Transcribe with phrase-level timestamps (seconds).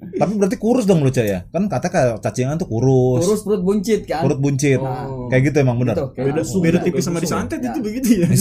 [0.00, 1.40] Tapi berarti kurus dong lu Cak ya?
[1.48, 4.24] Kan kata kayak cacingan tuh kurus, Kurus perut buncit kan.
[4.24, 4.80] kurut buncit.
[4.80, 5.28] Oh.
[5.28, 5.76] Kayak gitu emang.
[5.80, 6.56] Tuh, kayak Beda, gitu.
[6.60, 8.26] beda tipis sama disantet itu begitu ya.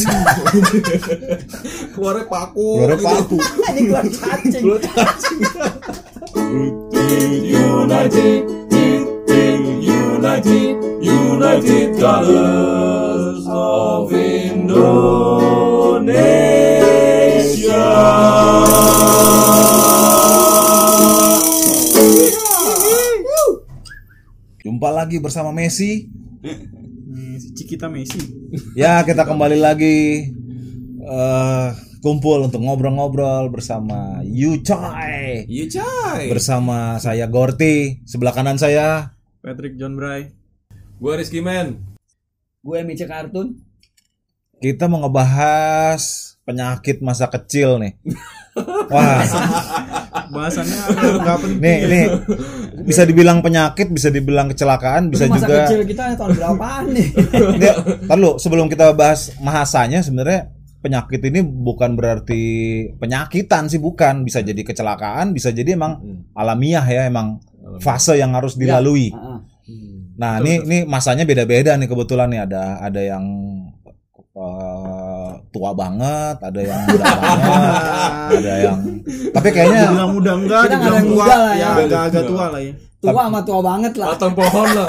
[1.94, 2.70] Keluarnya paku.
[2.80, 3.08] Keluarnya gitu.
[3.08, 3.38] paku.
[3.76, 3.82] Ini
[4.56, 5.40] keluar cacing.
[7.50, 8.44] United,
[9.84, 15.00] United, United Colors of Indonesia.
[24.80, 26.08] Jumpa lagi bersama Messi.
[26.40, 28.16] Nih, si Cikita Messi.
[28.80, 30.32] Ya, kita kembali lagi
[31.04, 31.68] eh
[32.00, 35.44] kumpul untuk ngobrol-ngobrol bersama Yu Choi.
[35.52, 36.32] Iya cai.
[36.32, 40.32] Bersama saya Gorti, sebelah kanan saya Patrick John Bray.
[40.96, 41.84] Gua Rizky Man.
[42.64, 43.60] Gue Mice Kartun.
[44.64, 46.00] kita mau ngebahas
[46.48, 48.00] penyakit masa kecil nih.
[48.96, 49.28] Wah,
[50.32, 50.80] Bahasannya
[51.20, 51.60] nggak penting.
[51.68, 52.02] nih ini
[52.86, 57.08] bisa dibilang penyakit, bisa dibilang kecelakaan, bisa Masa juga kecil kita tahun berapaan nih?
[57.60, 57.76] Nggak,
[58.08, 62.44] ntar lu, sebelum kita bahas mahasanya sebenarnya penyakit ini bukan berarti
[63.00, 67.42] penyakitan sih bukan, bisa jadi kecelakaan, bisa jadi emang alamiah ya, emang
[67.80, 69.12] fase yang harus dilalui.
[69.12, 69.40] Heeh.
[70.20, 73.24] Nah, ini ini masanya beda-beda nih kebetulan nih ada ada yang
[75.50, 77.50] tua banget, ada yang muda banget,
[78.30, 78.80] ada yang
[79.30, 81.62] tapi kayaknya Dibilang muda enggak, Kita nggak dibilang ada yang tua, muda lah ya.
[81.62, 82.74] ya agak-agak tua lah ya.
[83.00, 84.08] Tua sama tua banget lah.
[84.12, 84.88] Batang pohon lah.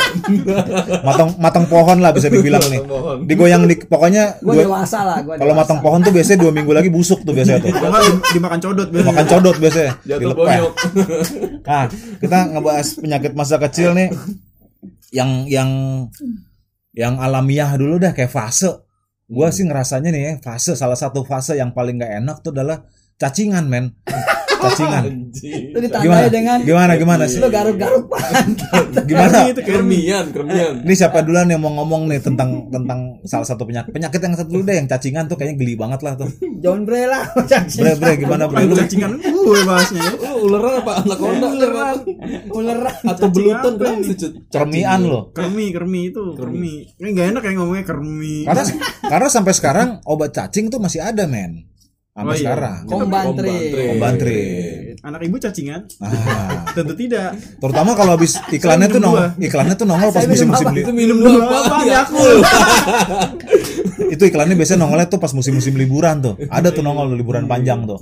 [1.07, 2.83] matang matang pohon lah bisa dibilang nih.
[3.23, 5.23] Digoyang di pokoknya Gue dua- dewasa lah.
[5.23, 7.71] Gua kalau matang pohon tuh biasanya dua minggu lagi busuk tuh biasanya tuh.
[8.35, 9.11] Dimakan codot biasanya.
[9.15, 9.93] Makan codot biasanya.
[10.03, 10.73] Jatuh bonyok.
[11.63, 11.85] Nah,
[12.19, 14.11] kita ngebahas penyakit masa kecil nih
[15.15, 15.71] yang yang
[16.91, 18.75] yang alamiah dulu dah kayak fase.
[19.31, 22.83] Gua sih ngerasanya nih ya, fase salah satu fase yang paling nggak enak tuh adalah
[23.15, 23.95] cacingan, men.
[24.61, 25.05] Cacingan.
[25.33, 26.29] Itu ditandai Gimana?
[26.29, 27.39] dengan Gimana gimana sih?
[27.41, 28.85] lu garuk-garuk pantat.
[29.09, 29.49] Gimana?
[29.49, 30.75] itu Kermian, kermian.
[30.85, 34.51] Ini siapa duluan yang mau ngomong nih tentang tentang salah satu penyakit penyakit yang satu
[34.51, 36.29] dulu deh yang cacingan tuh kayaknya geli banget lah tuh.
[36.61, 37.25] John Bray lah.
[37.81, 38.75] Bre bre gimana bre lu?
[38.77, 40.13] cacingan gue bahasnya ya.
[40.21, 41.47] Lu uleran apa anaconda?
[41.49, 41.97] Uleran.
[42.53, 42.97] Uleran.
[43.07, 43.97] Atau belutan kan?
[44.51, 45.31] Cermian lo.
[45.33, 46.75] Kermi, kermi itu, kermi.
[46.99, 48.45] Ini nggak enak kayak ngomongnya kermi.
[48.45, 48.65] Karena
[49.01, 51.70] karena sampai sekarang obat cacing tuh masih ada, men.
[52.21, 52.45] Sampai Oh iya.
[52.45, 52.77] sekarang.
[52.85, 53.57] Kombantri.
[53.89, 54.41] Kombantri.
[55.01, 55.81] Anak ibu cacingan?
[55.97, 57.33] Ah, Tentu tidak.
[57.57, 60.77] terutama kalau habis iklannya tuh nongol, iklannya tuh nongol pas musim-musim apa?
[60.77, 61.57] li- Itu minum Dua dulu apa?
[61.65, 61.77] apa?
[61.83, 62.33] Yakul.
[64.15, 66.35] itu iklannya biasanya nongolnya tuh pas musim-musim liburan tuh.
[66.47, 67.97] Ada tuh nongol liburan panjang tuh.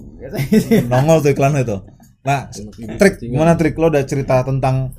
[0.84, 1.80] Nongol tuh iklannya tuh.
[2.20, 2.50] Nah,
[2.98, 4.90] trik gimana trik lo udah cerita tentang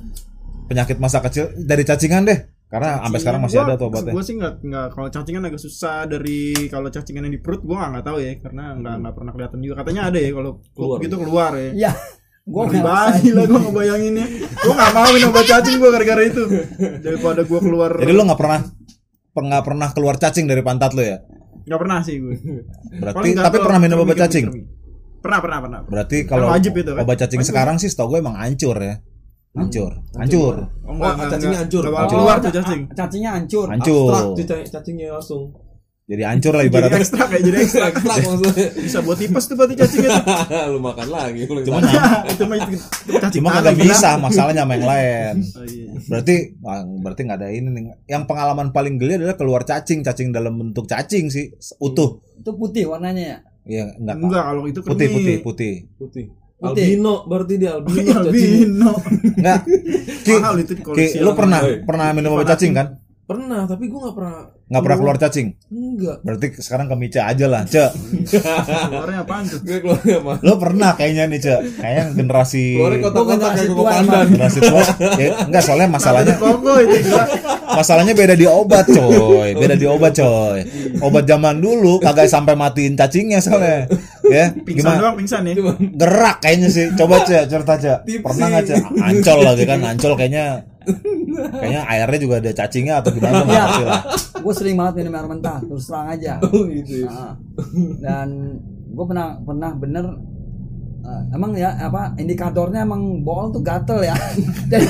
[0.66, 2.38] penyakit masa kecil dari cacingan deh.
[2.70, 4.12] Karena sampai sekarang masih ada tuh obatnya.
[4.14, 7.74] Gue sih nggak nggak kalau cacingan agak susah dari kalau cacingan yang di perut gue
[7.74, 10.98] nggak tahu ya karena nggak nggak pernah kelihatan juga katanya ada ya kalau Keluar.
[11.02, 11.90] gitu keluar ya.
[11.90, 11.92] Ya.
[12.40, 14.26] Gue Ngeri banget lah gue ngebayanginnya
[14.64, 16.42] Gue gak mau minum obat cacing gue gara-gara itu
[17.04, 18.60] Daripada gue keluar Jadi lo nggak pernah
[19.30, 21.20] nggak pernah keluar cacing dari pantat lo ya?
[21.68, 22.34] Gak pernah sih gue
[22.96, 24.50] Berarti Paling tapi pernah minum obat cacing?
[25.20, 27.04] Pernah pernah pernah Berarti kalau wajib itu kan?
[27.04, 27.50] obat cacing Wajib.
[27.52, 28.98] sekarang sih setahu gue emang hancur ya.
[29.50, 29.92] Hancur.
[30.14, 30.54] Hancur.
[30.86, 31.82] Oh, Wah, cacingnya hancur.
[31.82, 33.66] Oh, keluar tuh cacing Cacingnya hancur.
[33.66, 34.10] Hancur.
[34.14, 35.50] Abstrak cacingnya langsung.
[36.10, 36.98] Jadi hancur lah Jadi ibaratnya.
[36.98, 38.66] ekstra kayak jadi ekstra Abstrak maksudnya.
[38.82, 40.10] Bisa buat tipes tuh berarti cacingnya
[40.74, 41.46] Lu makan lagi.
[41.46, 41.78] Lu Cuma
[42.34, 43.84] itu mah cacing cuma kagak gila.
[43.90, 45.34] bisa masalahnya sama yang lain.
[45.42, 45.86] Oh, iya.
[46.10, 47.82] Berarti wah, berarti nggak ada ini nih.
[48.06, 52.18] Yang pengalaman paling geli adalah keluar cacing, cacing dalam bentuk cacing sih utuh.
[52.38, 53.38] Itu putih warnanya ya.
[53.70, 54.14] Iya, enggak.
[54.18, 55.74] Enggak kalau itu Putih, putih, putih.
[55.94, 56.26] Putih.
[56.60, 56.84] Putih.
[56.92, 58.28] Albino berarti dia Oh, albino iya, cacingnya.
[58.28, 58.92] albino
[59.32, 59.60] Enggak.
[60.28, 62.86] Ki, Mahal itu di Ki, koleksi lu pernah pernah minum obat cacing kan?
[63.24, 64.34] Pernah, tapi gua gak pernah
[64.70, 65.48] Nggak pernah keluar cacing.
[65.66, 66.16] Enggak.
[66.22, 67.90] Berarti sekarang ke Mica aja lah, Cek.
[68.86, 70.34] Keluarnya apaan tuh Gue keluarnya apa?
[70.46, 71.60] Lo pernah kayaknya nih, Cek.
[71.82, 74.24] Kayaknya generasi Keluarnya kotak-kotak generasi kayak koko pandan.
[74.30, 74.82] generasi tua.
[75.18, 76.34] Ya, enggak soalnya masalahnya
[77.70, 80.58] Masalahnya beda di obat coy Beda di obat coy
[81.02, 83.90] Obat zaman dulu Kagak sampai matiin cacingnya soalnya
[84.30, 88.22] Ya Pingsan Gimana doang pingsan ya Gerak kayaknya sih Coba cek cerita Tipsi.
[88.22, 90.62] Pernah gak cek Ancol lagi kan Ancol kayaknya
[91.60, 93.44] Kayaknya airnya juga ada cacingnya Atau gimana Ya.
[93.44, 94.02] nggak lah
[94.40, 95.60] Gue sering banget minum air mentah.
[95.60, 96.40] Terus terang aja.
[96.40, 97.04] Oh gitu.
[97.04, 97.12] ya.
[97.12, 97.32] Nah,
[98.00, 98.28] dan
[98.88, 100.04] gue pernah pernah bener
[101.00, 104.16] eh, emang ya apa indikatornya emang bol tuh gatel ya.
[104.72, 104.88] Jadi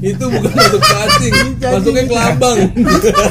[0.00, 2.58] Itu bukan masuk cacing, masuknya ke lambang.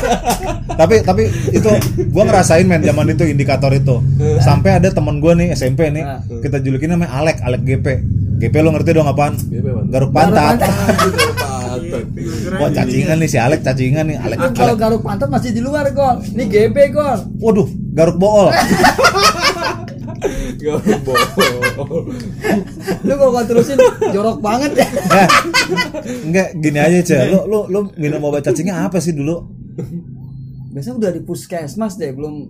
[0.82, 1.72] Tapi tapi itu
[2.10, 4.02] Gue ngerasain men zaman itu indikator itu
[4.42, 6.20] Sampai ada temen gue nih SMP nih Nah.
[6.42, 7.88] Kita julukin namanya Alek Alek GP
[8.42, 9.38] GP lo ngerti dong apaan?
[9.38, 9.86] GP apaan?
[9.94, 10.58] Garuk pantat.
[12.58, 15.86] Wah cacingan nih si Alek cacingan nih Alek, Lu kalau garuk pantat masih di luar
[15.94, 16.26] gol.
[16.26, 17.20] Ini GB gol.
[17.38, 18.50] Waduh garuk bool
[20.56, 22.06] Gak bohong.
[23.02, 23.78] Lu kalau gak terusin
[24.10, 24.88] jorok banget ya.
[24.88, 25.28] Eh,
[26.24, 29.42] enggak gini aja cah lu lu lu minum obat cacingnya apa sih dulu
[30.72, 32.48] Biasanya udah di puskesmas deh, belum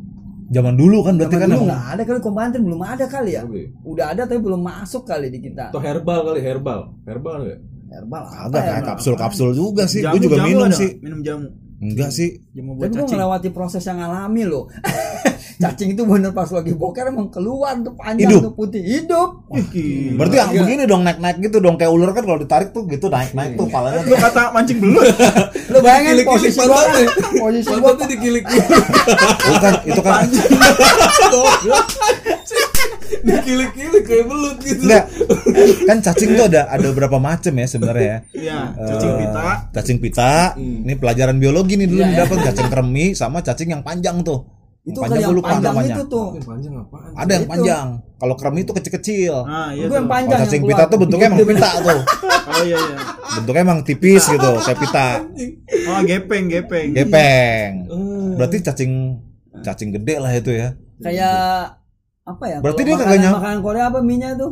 [0.48, 3.32] zaman dulu kan berarti Zaman kan dulu emang- nggak ada kali kompanten belum ada kali
[3.34, 3.42] ya.
[3.42, 3.64] Oke.
[3.82, 5.74] Udah ada tapi belum masuk kali di kita.
[5.74, 6.80] Atau herbal kali herbal.
[7.02, 7.60] Herbal enggak?
[7.92, 8.64] Herbal ada ya?
[8.70, 10.90] kayak kapsul-kapsul juga sih Jamu, gue juga jamu minum ada sih?
[11.02, 11.48] Minum jamu.
[11.81, 14.69] Enggak sih Tapi buat gue melewati proses yang alami loh.
[15.62, 18.50] Cacing itu bener pas lagi boker emang keluar tuh panjang Hidup?
[18.50, 19.45] tuh putih hidup.
[19.69, 20.18] Gila.
[20.18, 23.54] berarti yang begini dong naik-naik gitu dong kayak ular kan kalau ditarik tuh gitu naik-naik
[23.54, 25.06] tuh palanya Lu kata mancing belut.
[25.69, 27.06] Lu bayangin posisi gua kan,
[27.38, 28.74] posisi gua Pantatnya dikilik-kilik.
[29.45, 30.25] bukan itu kan
[33.22, 34.82] Dikilik-kilik kayak belut gitu.
[34.84, 35.06] enggak
[35.84, 39.48] kan cacing tuh ada ada berapa macam ya sebenarnya ya Iya, cacing Eh, pita.
[39.72, 44.22] cacing pita ini pelajaran biologi nih dulu Iya, didapat cacing kremi sama cacing yang panjang
[44.22, 44.46] tuh
[44.82, 46.28] itu Yang kan yang lupa panjang namanya itu tuh.
[46.34, 47.10] Yang panjang apaan?
[47.14, 47.52] ada yang Itu.
[47.54, 47.88] panjang
[48.18, 51.28] kalau kremi itu kecil-kecil Nah, iya Itu yang panjang kalau cacing yang pita tuh bentuknya
[51.28, 52.00] emang pita tuh
[52.50, 52.98] Oh iya iya.
[53.32, 55.08] bentuknya emang tipis gitu kayak pita
[55.88, 56.88] Oh, gepeng, gepeng.
[56.92, 58.34] gepeng Hmm.
[58.34, 58.92] berarti cacing
[59.60, 61.81] cacing gede lah itu ya Kayak
[62.31, 62.57] apa ya?
[62.60, 64.51] Berarti dia kagak makanan, nyam- makanan Korea apa minyak tuh?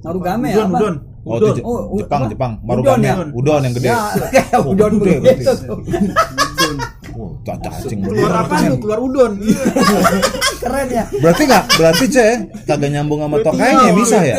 [0.00, 0.78] Marugame ya Udon, apa?
[0.78, 0.94] udon.
[1.24, 1.54] Oh, Udon.
[1.64, 2.30] Oh, Jepang, apa?
[2.30, 2.52] Jepang.
[2.54, 3.02] Udon Marugame.
[3.02, 3.14] ya?
[3.26, 3.88] Udon yang gede.
[3.88, 3.98] Ya,
[4.54, 5.40] Oh, udon gede berarti.
[5.40, 5.78] begitu tuh.
[7.14, 8.76] Oh, ca- cacing Keluar apa tuh?
[8.76, 9.32] Keluar udon.
[10.60, 11.04] Keren ya.
[11.14, 11.64] Berarti nggak?
[11.74, 12.24] Berarti ce
[12.64, 14.36] kagak nyambung sama tokainya ya bisa ya?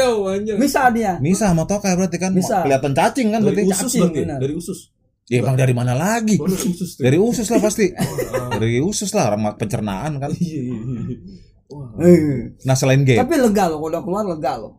[0.54, 1.14] Bisa dia.
[1.18, 2.62] Bisa sama tokai berarti kan Bisa.
[2.62, 4.28] kelihatan cacing kan Dari berarti usus cacing.
[4.28, 4.80] Dari usus.
[5.26, 6.38] Ya emang dari mana lagi?
[6.38, 7.02] Oh, dari usus tuh.
[7.02, 7.86] Dari usus lah pasti.
[8.62, 10.30] Dari usus lah orang pencernaan kan.
[11.98, 12.52] Eh.
[12.62, 14.74] Nah selain game, Tapi lega loh, kalau udah keluar lega loh.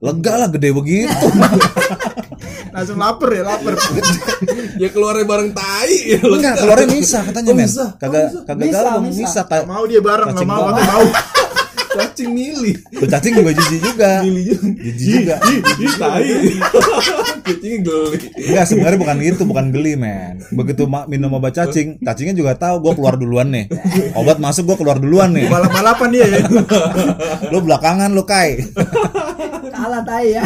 [0.00, 1.12] lega lah gede begitu.
[2.74, 3.74] Langsung lapar ya, lapar.
[4.80, 5.92] Ya keluarnya bareng tai.
[6.08, 7.68] ya, Enggak, keluarnya misah katanya Oh, men.
[7.68, 9.44] Kagak Oh, kagak galau misah.
[9.68, 11.04] mau dia bareng, nggak Cacing mau mau.
[11.90, 12.76] Cacing milih.
[12.94, 14.10] tuh cacing juga jijik juga.
[14.22, 14.66] Milih juga.
[14.78, 15.36] Jijik juga.
[15.80, 16.28] Ih, tai.
[17.46, 18.18] Cacingnya geli.
[18.46, 20.38] Enggak sebenarnya bukan gitu, bukan geli men.
[20.54, 23.66] Begitu minum obat cacing, cacingnya juga tahu gue keluar duluan nih.
[24.14, 25.50] Obat masuk gue keluar duluan nih.
[25.50, 26.40] Balap-balapan dia ya.
[27.50, 28.62] Lu belakangan lu kai.
[29.70, 30.44] Kalah tai ya.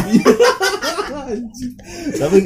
[2.21, 2.37] tapi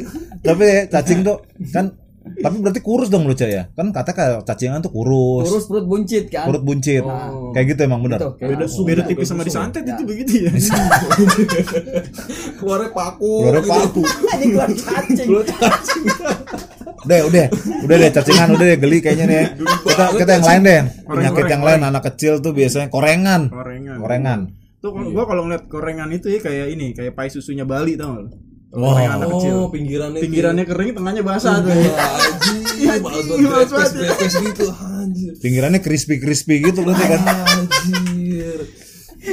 [0.44, 1.92] tapi cacing tuh kan
[2.40, 3.68] tapi berarti kurus dong lu ya.
[3.76, 5.44] Kan kata kayak cacingan tuh kurus.
[5.44, 6.48] Kurus perut buncit kan.
[6.48, 7.04] Kurut buncit.
[7.04, 7.52] Oh.
[7.52, 8.18] Kayak gitu emang benar.
[8.18, 8.30] Gitu.
[8.40, 9.68] Beda, Busung, beda tipis sama busung.
[9.68, 9.94] disantet Ya.
[9.96, 10.50] itu begitu ya.
[12.60, 13.34] Keluarnya paku.
[13.44, 13.70] Keluarnya gitu.
[13.70, 14.02] paku.
[14.40, 15.26] Ini keluar cacing.
[15.28, 16.04] Keluar cacing.
[17.00, 17.46] Udah, udah.
[17.84, 19.44] Udah deh cacingan udah deh geli kayaknya nih.
[19.60, 20.80] Kita kita yang lain deh.
[21.04, 23.52] Penyakit yang lain anak kecil tuh biasanya korengan.
[23.52, 23.96] Korengan.
[24.00, 24.40] Korengan.
[24.80, 28.32] Tuh gua kalau ngeliat korengan itu ya kayak ini, kayak pai susunya Bali tau gak
[28.70, 28.94] Wah.
[28.94, 29.54] Korengan anak kecil.
[29.56, 30.20] Oh, pinggirannya.
[30.20, 31.74] Pinggirannya kering, tengahnya basah tuh.
[32.80, 33.92] Iya, banget
[34.40, 34.64] gitu.
[34.72, 35.32] Anjir.
[35.38, 37.20] Pinggirannya crispy-crispy gitu berarti kan.
[37.20, 38.58] Anjir.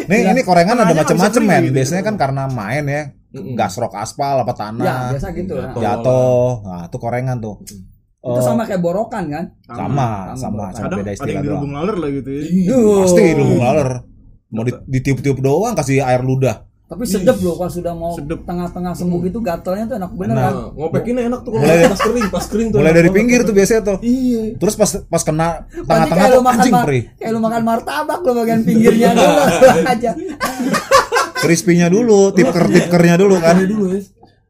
[0.03, 1.61] Nih ini korengan ada macam-macam men.
[1.63, 1.75] gitu.
[1.75, 3.03] Biasanya kan karena main ya.
[3.29, 4.95] Gasrok aspal apa Ya, tanah.
[5.13, 5.53] biasa gitu.
[5.53, 5.69] Jatuh.
[5.69, 5.83] Nah.
[5.83, 6.49] Jatuh.
[6.65, 7.55] Nah, itu korengan tuh.
[7.61, 7.85] Itu
[8.19, 9.45] Oh, sama kayak borokan kan?
[9.63, 11.53] sama, sama, sama Kadang beda ada istilah yang doang.
[11.53, 12.41] dirubung laler lah gitu ya.
[12.99, 13.89] Pasti lubung laler.
[14.47, 16.65] Mau di- ditiup-tiup doang kasih air ludah.
[16.87, 18.41] Tapi sedep loh pas sudah mau Sedep.
[18.41, 20.39] tengah-tengah sembuh gitu gatelnya tuh enak bener Enak.
[20.41, 20.53] kan.
[20.55, 22.77] Nah, ngopekinnya enak tuh kalau Mulai- pas kering, pas kering tuh.
[22.79, 23.97] Mulai dari pinggir tuh biasanya tuh.
[23.99, 24.43] Iya.
[24.55, 27.03] Terus pas pas kena tengah-tengah tuh makan anjing perih.
[27.13, 29.35] kayak lu makan martabak lo bagian pinggirnya dulu
[29.91, 30.11] aja.
[31.37, 33.53] Crispy-nya dulu, tipker-tipkernya dulu kan.
[33.53, 34.01] Ada dulu ya.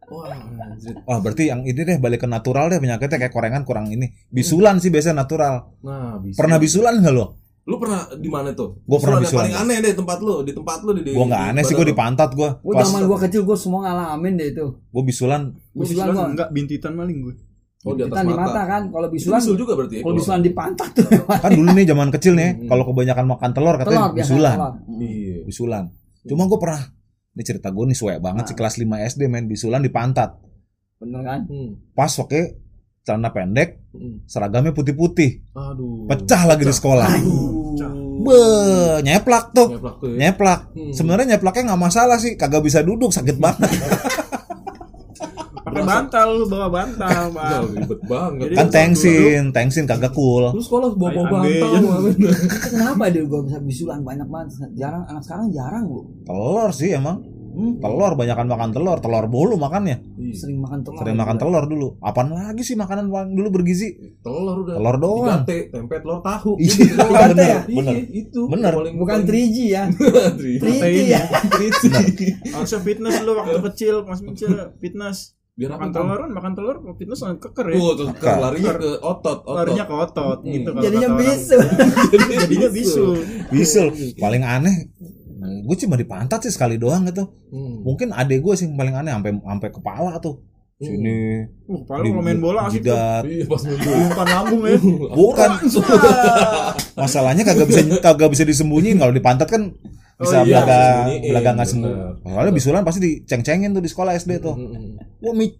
[0.08, 0.32] Wah,
[0.64, 0.94] anjir.
[1.04, 4.14] Wah, berarti yang ini deh balik ke natural deh penyakitnya kayak korengan kurang ini.
[4.28, 5.74] Bisulan sih biasanya natural.
[5.82, 6.38] Nah, bisa.
[6.38, 7.36] Pernah bisulan nggak lo?
[7.68, 8.80] Lu pernah di mana tuh?
[8.88, 9.44] Gua pernah bisulan.
[9.44, 11.02] paling aneh deh tempat lu, di tempat lu di.
[11.04, 12.50] di Gua nggak di aneh sih gua di pantat gua.
[12.64, 14.66] Gua zaman gua kecil gua semua ngalamin deh itu.
[14.88, 15.42] gua bisulan
[15.76, 16.26] Gua Bisulan bisulan gua.
[16.32, 17.36] enggak bintitan maling gue.
[17.86, 18.62] Oh, di atas di mata mata.
[18.66, 18.84] kan.
[18.90, 20.02] Kalau bisulan bisul juga berarti ya.
[20.02, 21.06] kalau bisulan di pantat tuh.
[21.44, 24.56] kan dulu nih zaman kecil nih kalau kebanyakan makan telur katanya telur biasa bisulan.
[24.56, 24.74] telur.
[25.04, 25.38] Iya.
[25.44, 25.84] Bisulan.
[26.24, 26.82] Cuma gua pernah
[27.38, 28.60] ini cerita gue nih suwe banget sih Nah.
[28.66, 30.40] kelas 5 SD main bisulan di pantat.
[30.98, 31.46] Bener kan?
[31.46, 31.78] Hmm.
[31.94, 32.58] Pas pakai
[33.08, 34.20] celana pendek, Hmm.
[34.28, 35.56] seragamnya putih-putih.
[35.56, 36.12] Aduh.
[36.12, 37.08] Pecah lagi di sekolah.
[37.08, 37.56] Aduh.
[38.18, 38.42] Be,
[39.00, 39.72] nyeplak tuh.
[39.72, 40.18] Nyeplak tuh ya.
[40.20, 40.60] Nyeplak.
[40.76, 40.92] Hmm.
[40.92, 43.72] Sebenarnya nyeplaknya nggak masalah sih, kagak bisa duduk sakit banget.
[45.64, 47.64] Pakai bantal lu bawa bantal, Bang.
[47.70, 48.46] ribet banget.
[48.48, 50.48] Jadi- kan tengsin, tengsin kagak cool.
[50.50, 51.72] Lu sekolah bawa bawa bantal
[52.72, 54.48] kenapa dia gua bisa bisulan banyak banget?
[54.74, 56.08] Jarang anak sekarang jarang loh.
[56.24, 57.20] Telur sih emang.
[57.58, 59.98] Hmm, Telur banyakan makan telur, telur bolu makannya.
[60.14, 60.34] Iya.
[60.38, 61.02] sering makan telur.
[61.02, 61.88] Sering makan telur dulu.
[62.00, 63.98] Apaan lagi sih makanan paling dulu bergizi?
[64.22, 64.78] Telur udah.
[64.78, 65.42] Telur doang.
[65.42, 66.54] Digate, tempe telur tahu.
[66.56, 67.60] Iya, Gitu bener, ya?
[67.66, 67.94] bener.
[67.96, 68.42] Iya, itu.
[68.46, 68.72] Bener.
[68.72, 69.84] Paling- Bukan 3G ya.
[70.38, 71.22] Tri- 3T ya.
[72.52, 75.34] Harusnya fitness lu waktu kecil, Mas Mincil, fitness.
[75.54, 77.76] Biar Makan telur kan, makan telur, fitness keker ya.
[77.76, 79.58] Oh, tuh ke- larinya ke otot, otot.
[79.58, 80.54] Larinya ke otot Hmm.
[80.54, 81.26] gitu kalau Jadinya kata orang.
[81.26, 81.58] bisu.
[82.38, 83.06] Jadinya bisu.
[83.50, 83.88] Bisul.
[84.16, 84.76] Paling aneh
[85.64, 87.24] gue cuma di pantat sih sekali doang gitu.
[87.50, 87.82] Hmm.
[87.84, 90.36] mungkin adek gue sih yang paling aneh sampai sampai kepala tuh.
[90.78, 91.42] Sini.
[91.66, 92.94] Uh, paling di- kalau main bola asik tuh.
[92.94, 93.98] jidat Iya pas main bola.
[94.06, 94.78] Umpan lambung ya.
[95.20, 95.50] bukan.
[96.94, 98.98] Masalahnya kagak bisa kagak bisa disembunyiin.
[99.02, 99.74] Kalau di pantat kan
[100.18, 100.80] bisa Oh, iya, belaga
[101.22, 101.94] belaga nggak sembuh
[102.26, 104.58] soalnya bisulan pasti diceng-cengin tuh di sekolah SD tuh.
[104.58, 104.98] Hmm.
[105.22, 105.54] wah mi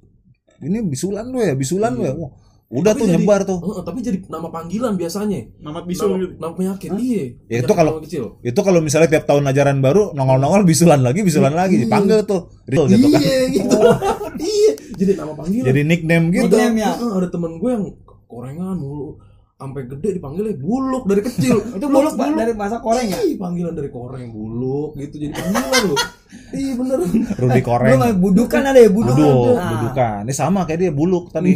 [0.66, 2.14] ini bisulan lu ya bisulan lu ya.
[2.18, 2.34] Wah,
[2.70, 5.40] udah Tapi tuh jadi- nyebar tuh Heeh, tapi jadi nama panggilan biasanya.
[5.58, 6.34] Mamat bisul Nama, gitu.
[6.38, 6.90] nama penyakit.
[6.94, 7.24] Iya.
[7.48, 8.24] Ya, itu kalau- nama kecil.
[8.42, 12.86] itu kalau misalnya tiap tahun ajaran baru nongol-nongol bisulan lagi bisulan lagi dipanggil tuh real
[12.86, 13.78] gitu kan Iya gitu.
[14.44, 14.72] iya.
[14.94, 15.66] Jadi nama panggilan.
[15.66, 16.92] jadi nickname gitu ada, Nickname ya?
[16.92, 17.86] ada temen gue yang
[18.26, 19.16] korengan mulu
[19.58, 21.58] sampai gede dipanggilnya buluk dari kecil.
[21.82, 25.84] Itu buluk Pak, dari masa koreng ya Ih, panggilan dari koreng buluk gitu jadi panggilan
[25.94, 26.00] loh.
[26.28, 27.00] Iya bener.
[27.40, 27.88] Rudi Koreng.
[27.88, 30.20] belum ada budukan ada ya buduk buduk Nah, budukan.
[30.28, 31.56] Ini sama kayak dia buluk tadi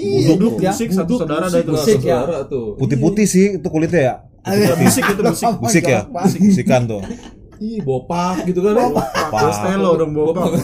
[0.00, 0.72] iya Buduk ya.
[0.72, 1.72] Musik satu saudara dah itu.
[1.76, 2.24] Musik ya.
[2.24, 2.80] saudara tuh.
[2.80, 4.14] Putih-putih sih itu kulitnya ya.
[4.80, 5.44] Musik itu musik.
[5.60, 6.08] busik ya?
[6.08, 7.04] busikan tuh.
[7.60, 8.80] Iya bopak gitu kan.
[8.80, 9.52] Bopak.
[9.52, 10.56] Stelo dong bopak.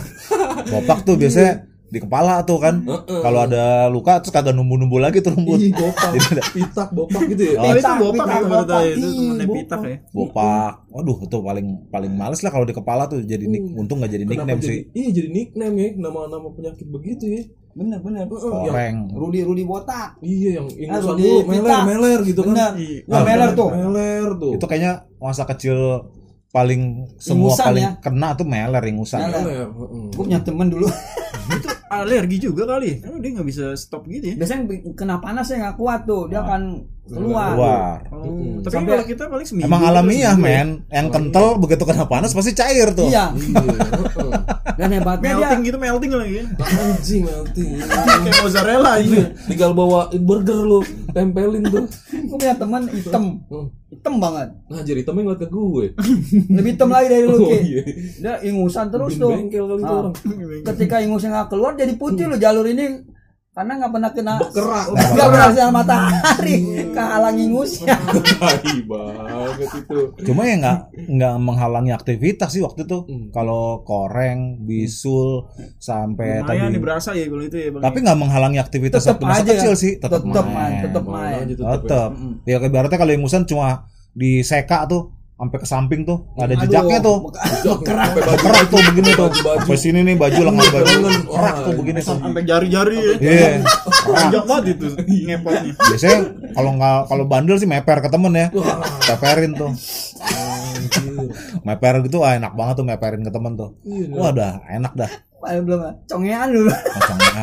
[0.73, 2.83] bopak tuh biasanya di kepala tuh kan.
[3.07, 6.11] Kalau ada luka terus kagak numbu-numbu lagi tuh rumput iya bopak.
[6.15, 7.55] Jadi ada- pitak bopak gitu ya?
[7.55, 8.83] Oh, itu Pitak, bopak pitak, ya menurut bopak.
[8.85, 9.97] itu Iya, pitak ya.
[10.11, 10.73] bopak.
[10.91, 14.25] Waduh itu paling paling males lah kalau di kepala tuh jadi nick untung nggak jadi
[14.25, 14.79] nickname jadi, sih.
[14.93, 17.43] Iya jadi nickname ya nama-nama penyakit begitu ya.
[17.73, 18.27] Bener bener.
[18.27, 20.19] Yang- koreng Rudi Rudi botak.
[20.19, 22.51] Iya yang Ah, ingusan Rudi dulu meler meler gitu kan.
[22.51, 22.71] Bener.
[22.77, 22.99] Iya.
[23.05, 23.69] Wah, meler tuh.
[23.69, 24.53] Meler tuh.
[24.53, 25.79] Itu kayaknya masa kecil
[26.49, 26.83] paling
[27.17, 27.93] semua Ingusan paling ya?
[27.99, 29.19] kena tuh meler ingusan.
[29.21, 29.67] Meler.
[29.67, 29.67] heeh.
[30.09, 30.87] gue punya temen dulu
[31.51, 33.05] Itu alergi juga kali.
[33.07, 34.35] Oh, dia nggak bisa stop gitu ya.
[34.39, 34.65] biasanya
[34.97, 36.63] kena panas ya nggak kuat tuh dia akan
[37.07, 37.53] keluar.
[37.53, 37.97] Keluar.
[38.11, 39.67] Oh, tapi Sampai- kalau kita paling seminggu.
[39.67, 40.33] emang alamiah ya.
[40.35, 40.69] men.
[40.89, 43.07] yang kental begitu kena panas pasti cair tuh.
[43.07, 43.31] Iya.
[43.31, 43.61] Iya
[44.75, 46.35] dan hebatnya dia Melting gitu melting lagi.
[46.59, 47.69] Anjing melting.
[47.79, 49.21] Kayak mozzarella ini.
[49.47, 50.81] tinggal bawa burger lu
[51.13, 51.85] tempelin tuh.
[52.11, 53.39] Gue punya teman hitam.
[53.45, 53.69] Hmm.
[53.87, 54.49] hitam banget.
[54.67, 55.87] Nah jadi temen ngeliat ke gue.
[56.51, 57.59] Lebih hitam lagi dari lu oh Ki.
[57.63, 57.83] iya.
[58.19, 59.31] Dia ingusan terus Bin tuh.
[59.31, 59.93] bengkel kali Ah.
[60.01, 60.15] orang.
[60.65, 63.14] Ketika ingusnya nggak keluar jadi putih loh jalur ini
[63.55, 64.85] karena nggak pernah kena Bekerak.
[65.15, 66.57] nggak pernah sinar matahari.
[66.91, 67.95] Kehalang ingusnya
[68.43, 69.99] tai banget itu.
[70.27, 72.99] Cuma ya nggak nggak menghalangi aktivitas sih waktu itu.
[73.07, 73.31] Hmm.
[73.31, 75.47] kalau koreng bisul
[75.79, 76.75] sampai Lumayan tadi.
[76.75, 77.83] nih berasa ya kalau itu ya bang.
[77.87, 79.93] tapi nggak menghalangi aktivitas tetap waktu masa aja kecil sih.
[80.03, 81.45] Tetap tetap main, tetap Main.
[81.47, 81.71] Tetep ya.
[81.79, 82.11] tetap
[82.43, 86.99] ya ibaratnya kalau ingusan cuma di seka tuh sampai ke samping tuh nggak ada jejaknya
[87.03, 87.19] tuh.
[87.83, 88.11] kerak.
[88.39, 89.29] kerak tuh begini tuh.
[89.35, 90.95] sampai sini nih baju lengan baju
[91.27, 92.17] kerak tuh begini tuh.
[92.23, 92.97] Sampai jari-jari.
[92.97, 93.15] Ya.
[93.19, 93.49] iya.
[94.07, 95.73] Panjang banget itu ngepotnya.
[95.75, 96.19] biasanya
[96.55, 98.47] kalau nggak kalau bandel sih meper ke temen ya.
[99.11, 99.71] Meperin tuh.
[101.67, 103.71] Meper gitu ah enak banget tuh meperin ke temen tuh.
[103.83, 105.11] Iya, wah dah enak dah
[105.45, 106.73] Paling belum congean dulu.
[106.73, 106.81] Ah,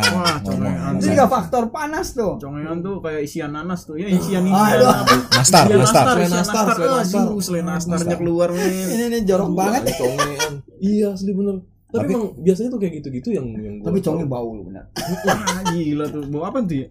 [0.18, 0.94] Wah, ngomong congean.
[0.98, 2.42] itu juga faktor panas tuh.
[2.42, 3.94] Congengan tuh kayak isian nanas tuh.
[4.02, 4.58] Ya isian ini.
[4.58, 4.90] Aduh.
[5.38, 7.26] nastar nastar nastar, nastar,
[7.86, 8.90] nastarnya keluar men.
[8.90, 9.94] ini nih jorok banget.
[9.94, 10.54] congean.
[10.82, 11.62] Iya, asli bener.
[11.94, 15.60] Tapi, emang biasanya tuh kayak gitu-gitu yang yang gua tapi conge bau lu benar Wah,
[15.76, 16.24] gila tuh.
[16.32, 16.88] Bawa apa tuh ya?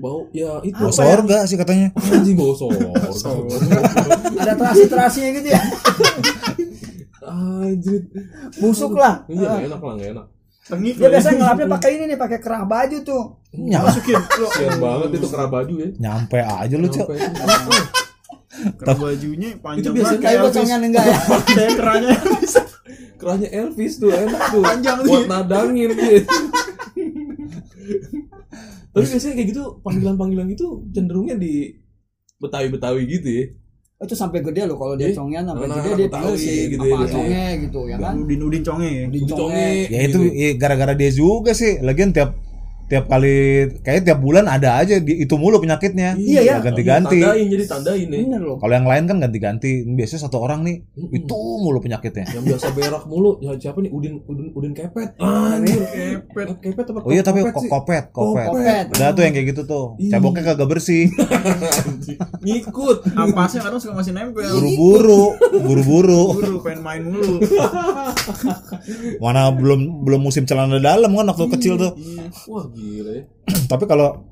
[0.00, 0.76] bau ya itu.
[0.76, 1.92] Bau sorga sih katanya?
[2.16, 2.90] Anjing bau sorga
[4.42, 5.62] ada terasi terasinya gitu ya?
[7.22, 8.02] Anjir
[8.58, 9.22] busuk lah.
[9.30, 10.26] Iya nggak enak lah nggak enak
[10.62, 13.22] Tengik dia biasanya ngelapnya pakai ini nih pakai kerah baju tuh.
[13.52, 14.14] Nyam- Masukin.
[14.16, 15.88] Kasian banget itu kera baju ya.
[15.98, 17.06] Nyampe aja lu cok.
[17.10, 17.70] Itu.
[18.78, 20.38] Kerah bajunya panjang Itu biasanya banget.
[20.38, 21.16] kayak congean enggak ya?
[21.48, 22.14] Kayak kerahnya.
[23.16, 24.62] kerahnya Elvis tuh enak tuh.
[24.62, 25.28] Panjang buat sih.
[25.28, 26.26] nadangin gitu
[28.92, 31.80] tapi biasanya kayak gitu panggilan-panggilan gitu cenderungnya di
[32.38, 33.44] Betawi-Betawi gitu ya
[34.02, 35.16] itu sampai gede loh kalau dia Iya.
[35.16, 37.08] congean sampai Nah, gede dia Betawi panggil si gitu apa ya.
[37.08, 39.04] conge gitu ya kan Udin-udin conge ya.
[39.06, 39.32] di Conge.
[39.32, 40.34] conge ya itu Gitu.
[40.34, 42.30] ya, gara-gara dia juga sih lagian tiap
[42.92, 46.12] tiap kali kayak tiap bulan ada aja di, itu mulu penyakitnya.
[46.12, 46.54] Iya, ya.
[46.60, 47.24] ganti-ganti.
[47.24, 48.60] Tandain jadi tandain ya loh.
[48.60, 49.88] Kalau yang lain kan ganti-ganti.
[49.88, 52.28] Biasanya satu orang nih itu mulu penyakitnya.
[52.36, 53.88] Yang biasa berak mulu ya siapa nih?
[53.88, 55.16] Udin Udin Udin kepet.
[55.16, 55.80] Anjir.
[56.28, 56.46] Kepet.
[56.60, 57.70] Kepet apa oh iya tapi kopet sih?
[57.72, 58.48] kopet kopet.
[58.52, 58.84] Kopet.
[58.92, 59.84] ada tuh yang kayak gitu tuh.
[59.96, 60.20] Iya.
[60.20, 61.08] ceboknya kagak bersih.
[62.44, 63.08] Ngikut.
[63.16, 64.44] Ampasnya kadang suka masih nempel.
[64.52, 65.22] buru-buru
[65.64, 66.22] buru-buru.
[66.36, 67.40] Buru pengen main mulu.
[69.24, 71.96] mana belum belum musim celana dalam kan waktu kecil tuh.
[72.52, 73.24] Wah gila ya.
[73.70, 74.26] Tapi kalau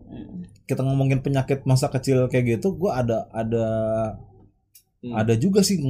[0.67, 3.67] kita ngomongin penyakit masa kecil kayak gitu gua ada ada
[5.01, 5.17] Hmm.
[5.17, 5.81] ada juga sih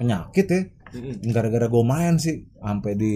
[0.00, 0.60] penyakit ya.
[1.20, 3.14] Gara-gara gue main sih sampai di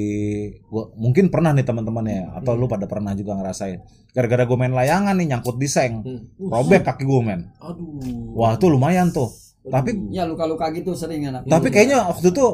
[0.69, 3.81] gua mungkin pernah nih teman-teman ya atau lu pada pernah juga ngerasain.
[4.13, 6.05] Gara-gara gue main layangan nih nyangkut di seng.
[6.05, 6.21] Hmm.
[6.37, 7.49] Uh, robek kaki gue men.
[7.65, 8.37] Aduh.
[8.37, 9.33] Wah tuh lumayan tuh.
[9.65, 11.49] Tapi ya luka-luka gitu sering anak.
[11.49, 12.45] Tapi kayaknya waktu itu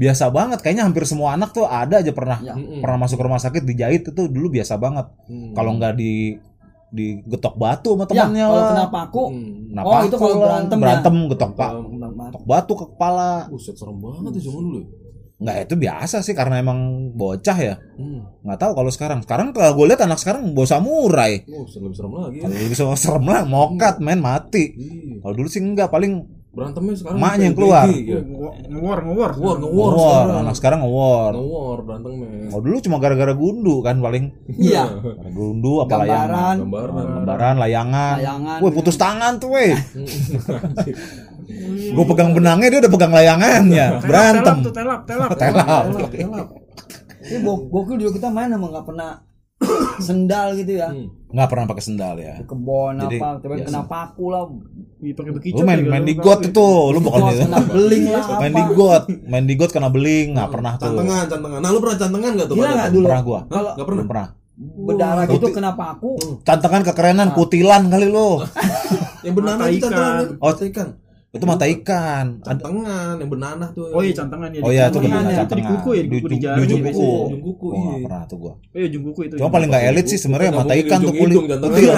[0.00, 2.56] biasa banget kayaknya hampir semua anak tuh ada aja pernah Ya.
[2.56, 5.52] Pernah masuk ke rumah sakit dijahit itu dulu biasa banget Hmm.
[5.52, 6.40] kalau nggak di
[6.90, 8.68] digetok batu sama Ya, temannya kalau lah.
[8.68, 9.24] kena paku.
[9.28, 9.52] Hmm.
[9.70, 10.42] Kena Oh, itu kalau lah.
[10.42, 10.82] berantem ya?
[10.82, 12.10] berantem getok pak Berantem.
[12.26, 14.78] getok batu ke kepala Buset serem banget ya zaman dulu.
[14.78, 14.86] ya.
[15.40, 16.78] nggak itu biasa sih karena emang
[17.14, 18.20] bocah ya Hmm.
[18.42, 22.12] nggak tahu kalau sekarang sekarang kalau gue lihat anak sekarang bawa samurai Oh, lebih serem
[22.14, 22.36] lagi.
[22.36, 22.42] ya.
[22.42, 25.22] kalau bisa serem lah mokat main mati Iya.
[25.22, 26.12] kalau dulu sih enggak paling
[26.50, 27.86] Berantemnya sekarang Emaknya yang keluar.
[27.86, 28.18] ya.
[28.66, 29.30] Ngewar, ngewar.
[29.32, 30.36] War, ngewar war sekarang.
[30.40, 32.26] anak sekarang ngewar Ngewar berantemnya.
[32.50, 34.84] kalau dulu cuma gara-gara gundu kan paling Iya.
[34.98, 37.16] gara gundu apa layangan Gambaran, Gambaran.
[37.22, 38.58] lembaran layangan Layangan.
[38.60, 39.70] Woi putus tangan tuh weh
[41.90, 45.84] gue pegang benangnya dia udah pegang layangannya berantem Telap telap, telap.
[46.10, 46.48] telap.
[47.30, 49.22] Ini gokil juga kita main emang nggak pernah
[50.00, 50.90] sendal gitu ya.
[50.90, 51.19] Hmm.
[51.30, 53.66] Nggak pernah pakai sendal ya Di kebon Jadi, apa, tapi biasa.
[53.66, 54.42] kena paku lah.
[55.00, 57.60] Ih, pakai lu bekicot main ya, main di lu got itu lu bukan itu kena
[57.64, 61.58] beling lah main di got main di got kena beling nggak pernah tuh Cantengan, cantengan.
[61.58, 62.54] Nah, lu pernah cantengan gak tuh?
[62.54, 63.06] Gila pada nggak dulu?
[63.06, 64.04] pernah gua Kalau Gak pernah.
[64.04, 64.28] pernah
[64.60, 66.12] berdarah gitu kena paku.
[66.42, 68.44] cantengan kekerenan kutilan kali lo
[69.24, 70.26] Yang Mata itu cantengan.
[70.36, 70.52] Oh.
[70.52, 70.88] Ikan.
[71.30, 73.86] Itu mata ikan Ada- Cantengan, yang benanah tuh.
[73.88, 74.60] Oh iya, cantengan ya.
[74.60, 76.56] oh iya itu Cantengan benar ya, Itu di cantengan kuku ya, di kuku di jari.
[76.56, 77.94] di ujung kuku Ujung kuku, oh iya.
[78.02, 79.34] pernah tuh gua Oh iya, ujung kuku itu.
[79.36, 81.62] cuma paling nggak elit sih sebenarnya mata ikan tuh kulit cantengan.
[81.62, 81.90] kutil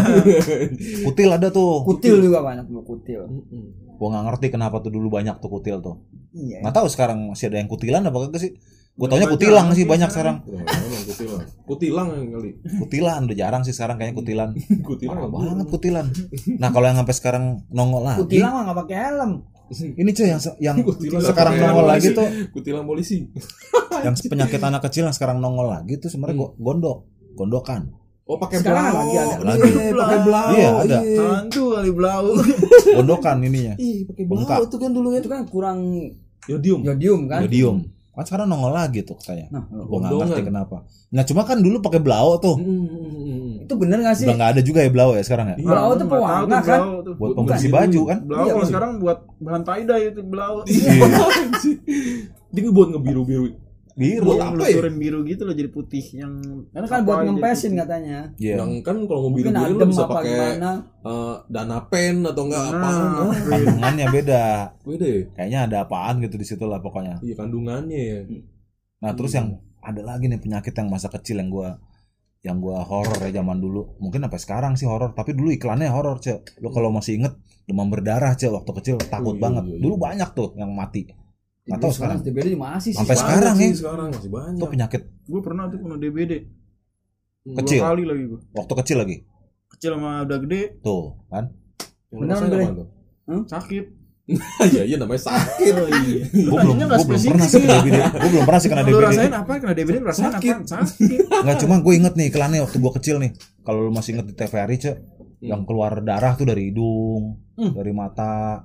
[1.06, 3.22] kutil ada tuh Kutil juga banyak dulu kutil.
[3.94, 5.96] Gua nggak ngerti kenapa tuh dulu banyak tuh kutil tuh
[6.32, 6.60] Iya.
[6.60, 8.52] nggak tahu sekarang masih ada yang kutilan apa kagak sih
[8.92, 10.36] gua taunya kutilang sih banyak sekarang.
[10.44, 11.42] emang kutilang.
[11.64, 12.50] Kutilang yang kali.
[12.78, 14.48] kutilan udah jarang sih sekarang kayaknya kutilan
[14.84, 15.16] Kutilang.
[15.16, 16.06] parah banget kutilan
[16.56, 19.32] nah kalau yang sampai sekarang nongol lagi Kutilang mah nggak pakai helm.
[19.72, 23.24] ini cuy yang yang Kutilang sekarang nongol lagi tuh Kutilang polisi.
[24.04, 26.98] yang penyakit anak kecil yang sekarang nongol lagi tuh sebenarnya go- gondok
[27.32, 29.02] gondokan Oh, pakai Sekarang blau.
[29.02, 29.36] lagi ada.
[29.42, 29.66] Lagi.
[29.66, 30.50] Iya, pakai blau.
[30.54, 30.98] Iya, ada.
[31.34, 32.24] Hantu kali belau.
[32.94, 35.18] gondokan ininya Ih, pakai blau tuh kan dulu ya.
[35.18, 35.78] Itu kan kurang
[36.46, 36.80] Yodium.
[36.82, 37.42] yodium kan.
[37.42, 37.82] Yodium.
[38.12, 39.48] Kan sekarang nongol lagi tuh katanya.
[39.48, 40.76] Nah, Gua nggak ngerti kenapa.
[41.16, 42.60] Nah cuma kan dulu pakai blau tuh.
[42.60, 43.64] Hmm.
[43.64, 44.26] itu bener gak sih?
[44.28, 45.56] Udah nggak ada juga ya blau ya sekarang ya.
[45.56, 45.64] Iya.
[45.64, 46.80] Nggak tahu pewarna tuh kan?
[46.82, 47.14] belau tuh.
[47.16, 48.18] Buat pembersih baju kan.
[48.26, 48.68] Belau Iya, kalau Bang.
[48.68, 50.54] sekarang buat bahan tie-dye itu belau.
[50.68, 50.90] Iya.
[52.52, 53.48] Dia buat ngebiru-biru.
[53.48, 53.71] Biru.
[53.92, 54.90] Buat Yang apa ya?
[54.92, 56.32] biru gitu loh jadi putih yang
[56.68, 58.18] Karena kan apa buat jadi ngempesin katanya.
[58.36, 58.54] Iya.
[58.58, 60.36] Yang kan kalau mau biru-biru lu adem bisa apa pakai
[61.02, 63.00] eh, dana pen atau enggak Nah, apaan.
[63.02, 64.44] Ah, Kandungannya beda.
[64.82, 65.20] Beda ya?
[65.32, 67.20] Kayaknya ada apaan gitu di situ lah pokoknya.
[67.20, 68.18] Iya kandungannya ya.
[69.00, 69.46] Nah terus yang
[69.78, 71.76] ada lagi nih penyakit yang masa kecil yang gua
[72.42, 73.98] yang gua horor ya zaman dulu.
[73.98, 76.58] Mungkin sampai sekarang sih horor, tapi dulu iklannya horor, Cek.
[76.58, 77.34] Lo kalau masih inget
[77.66, 79.62] demam berdarah, Cek, waktu kecil takut Oh, iya, banget.
[79.70, 79.82] iya, iya.
[79.82, 81.06] Dulu banyak tuh yang mati.
[81.62, 82.18] Nggak tahu sekarang.
[82.20, 82.98] DBD masih sih.
[82.98, 83.68] Sampai sekarang ya.
[83.70, 84.58] Sekarang masih banyak.
[84.58, 86.32] Itu penyakit Gue pernah tuh kena DBD.
[87.44, 87.78] Kecil?
[87.78, 88.40] Dua kali lagi gue.
[88.52, 89.16] waktu kecil lagi.
[89.68, 91.44] Kecil sama udah gede Tuh, kan?
[92.08, 92.28] Bre?
[92.28, 92.88] apaan tuh?
[93.48, 93.84] sakit.
[94.64, 95.72] Iya, iya namanya sakit.
[95.74, 96.22] Oh iya.
[96.30, 97.96] Gue belum, gua belum pernah sih kena DBD.
[97.98, 99.08] Gue belum pernah sih kena Kalau lu DBD.
[99.08, 99.52] rasain apa?
[99.58, 100.54] Kena DBD lu rasain Sakit.
[100.54, 100.62] apa?
[100.68, 101.18] Sakit.
[101.26, 103.30] Enggak cuma gue inget nih iklannya waktu gue kecil nih.
[103.60, 104.96] Kalau lu masih inget di TVRI, Cek,
[105.40, 107.72] yang keluar darah tuh dari hidung, Hmm.
[107.74, 108.62] dari mata,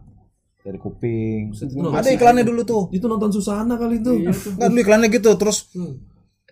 [0.67, 1.55] dari kuping.
[1.89, 2.83] Ada iklannya dulu tuh.
[2.91, 4.11] Itu nonton Susana kali itu.
[4.19, 4.51] Iya tuh.
[4.53, 5.95] Enggak dulu iklannya gitu terus Hmm.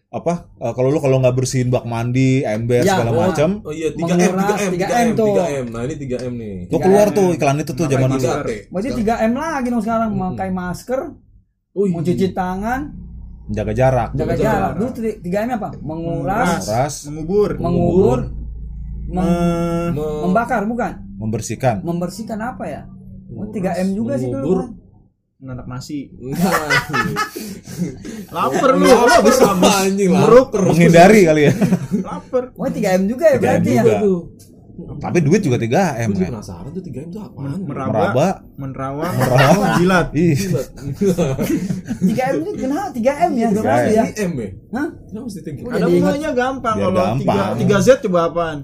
[0.08, 3.20] apa eh, kalau lu kalau nggak bersihin bak mandi, ember Ya, segala oh.
[3.22, 5.28] macam, Oh iya 3M, Menguras 3M, 3M 3M, tuh.
[5.36, 5.66] 3M.
[5.68, 6.56] Nah, ini 3M nih.
[6.66, 8.24] tuh keluar tuh iklan itu tuh zaman dulu.
[8.24, 8.46] masker.
[8.72, 10.20] Berarti 3M lagi dong sekarang Hmm.
[10.22, 11.00] memakai masker,
[11.76, 12.82] mau cuci tangan,
[13.46, 14.10] Jaga jarak.
[14.14, 14.72] jaga Jaga jarak.
[14.74, 15.68] Dulu 3M apa?
[15.78, 17.50] Menguras, Menguras, Mengubur.
[17.60, 18.20] mengubur,
[19.06, 20.94] mem- Me- Me- membakar bukan?
[21.14, 21.84] membersihkan.
[21.84, 22.82] Membersihkan apa ya?
[23.36, 24.64] Oh, Menguras, 3M juga sih dulu.
[25.44, 26.10] Nanak nasi.
[28.32, 28.88] Lapar lu.
[28.88, 30.22] Lu bisa anjing lah.
[30.26, 30.48] Meruk.
[30.56, 31.54] Menghindari kali ya.
[32.02, 32.44] Lapar.
[32.56, 33.84] Oh, 3M juga ya 3M berarti ya.
[34.76, 36.32] Tapi duit juga 3M Gue juga kan.
[36.36, 37.60] penasaran tuh 3M tuh apaan.
[37.62, 37.92] Meraba.
[37.94, 38.28] Meraba.
[38.56, 39.14] Menerawang.
[39.14, 39.74] Merawang.
[39.78, 40.08] Jilat.
[40.14, 40.64] Ih, Gila.
[42.02, 43.48] 3M itu kenapa 3M ya?
[43.50, 43.56] 3M.
[43.58, 44.04] Berarti ya.
[44.06, 44.50] 3M ya?
[44.72, 44.88] Hah?
[45.06, 45.62] Kenapa mesti 3M?
[45.62, 47.20] Udah Ada mulanya gampang kalau gampang.
[47.20, 48.58] tiga tiga Z coba apaan?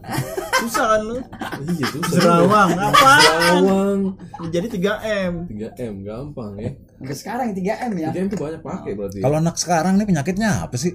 [0.62, 1.16] Susah kan lu?
[1.64, 2.02] Iya tuh.
[2.12, 3.22] Serawang apaan?
[3.22, 4.00] Serawang.
[4.50, 5.34] Jadi 3 M.
[5.48, 6.70] 3M gampang ya.
[6.98, 8.10] Sampai sekarang 3M ya.
[8.10, 9.18] 3M tuh banyak pakai berarti.
[9.20, 10.94] kalau anak sekarang nih penyakitnya apa sih?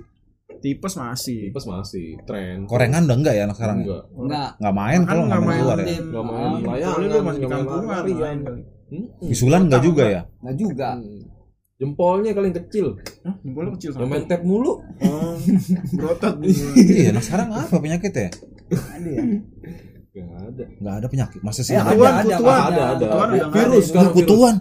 [0.59, 1.38] Tipes masih.
[1.47, 2.64] tipes masih tren.
[2.64, 3.77] Korengan udah enggak ya anak sekarang?
[3.77, 3.85] ya?
[3.85, 4.03] Enggak.
[4.12, 4.51] Enggak.
[4.57, 5.87] Nggak main kalau nggak nggak main main keluar ya.
[5.97, 6.99] Enggak main Ah, layangan.
[6.99, 8.16] Lu masih di kampungan lari-larian.
[8.19, 8.61] main kali.
[8.87, 9.07] Hmm.
[9.23, 10.21] Bisulan enggak juga ya?
[10.38, 10.88] Enggak juga.
[10.95, 11.23] Hmm.
[11.77, 12.87] Jempolnya kali yang kecil.
[13.21, 14.31] Hah, jempolnya kecil Yang main sama.
[14.31, 14.73] tap mulu.
[15.05, 15.35] Oh,
[15.99, 16.35] berotot.
[16.97, 18.29] Iya, anak sekarang apa penyakitnya?
[18.73, 19.23] Ada ya.
[20.16, 20.64] Enggak ada.
[20.81, 21.40] Nggak ada penyakit.
[21.45, 21.77] Masa sih?
[21.77, 22.57] Ya, Kutuan, ada, ada, kutuan.
[22.57, 23.07] ada, ada.
[23.07, 23.38] Ada.
[23.45, 24.11] ada?
[24.11, 24.55] Kutuan.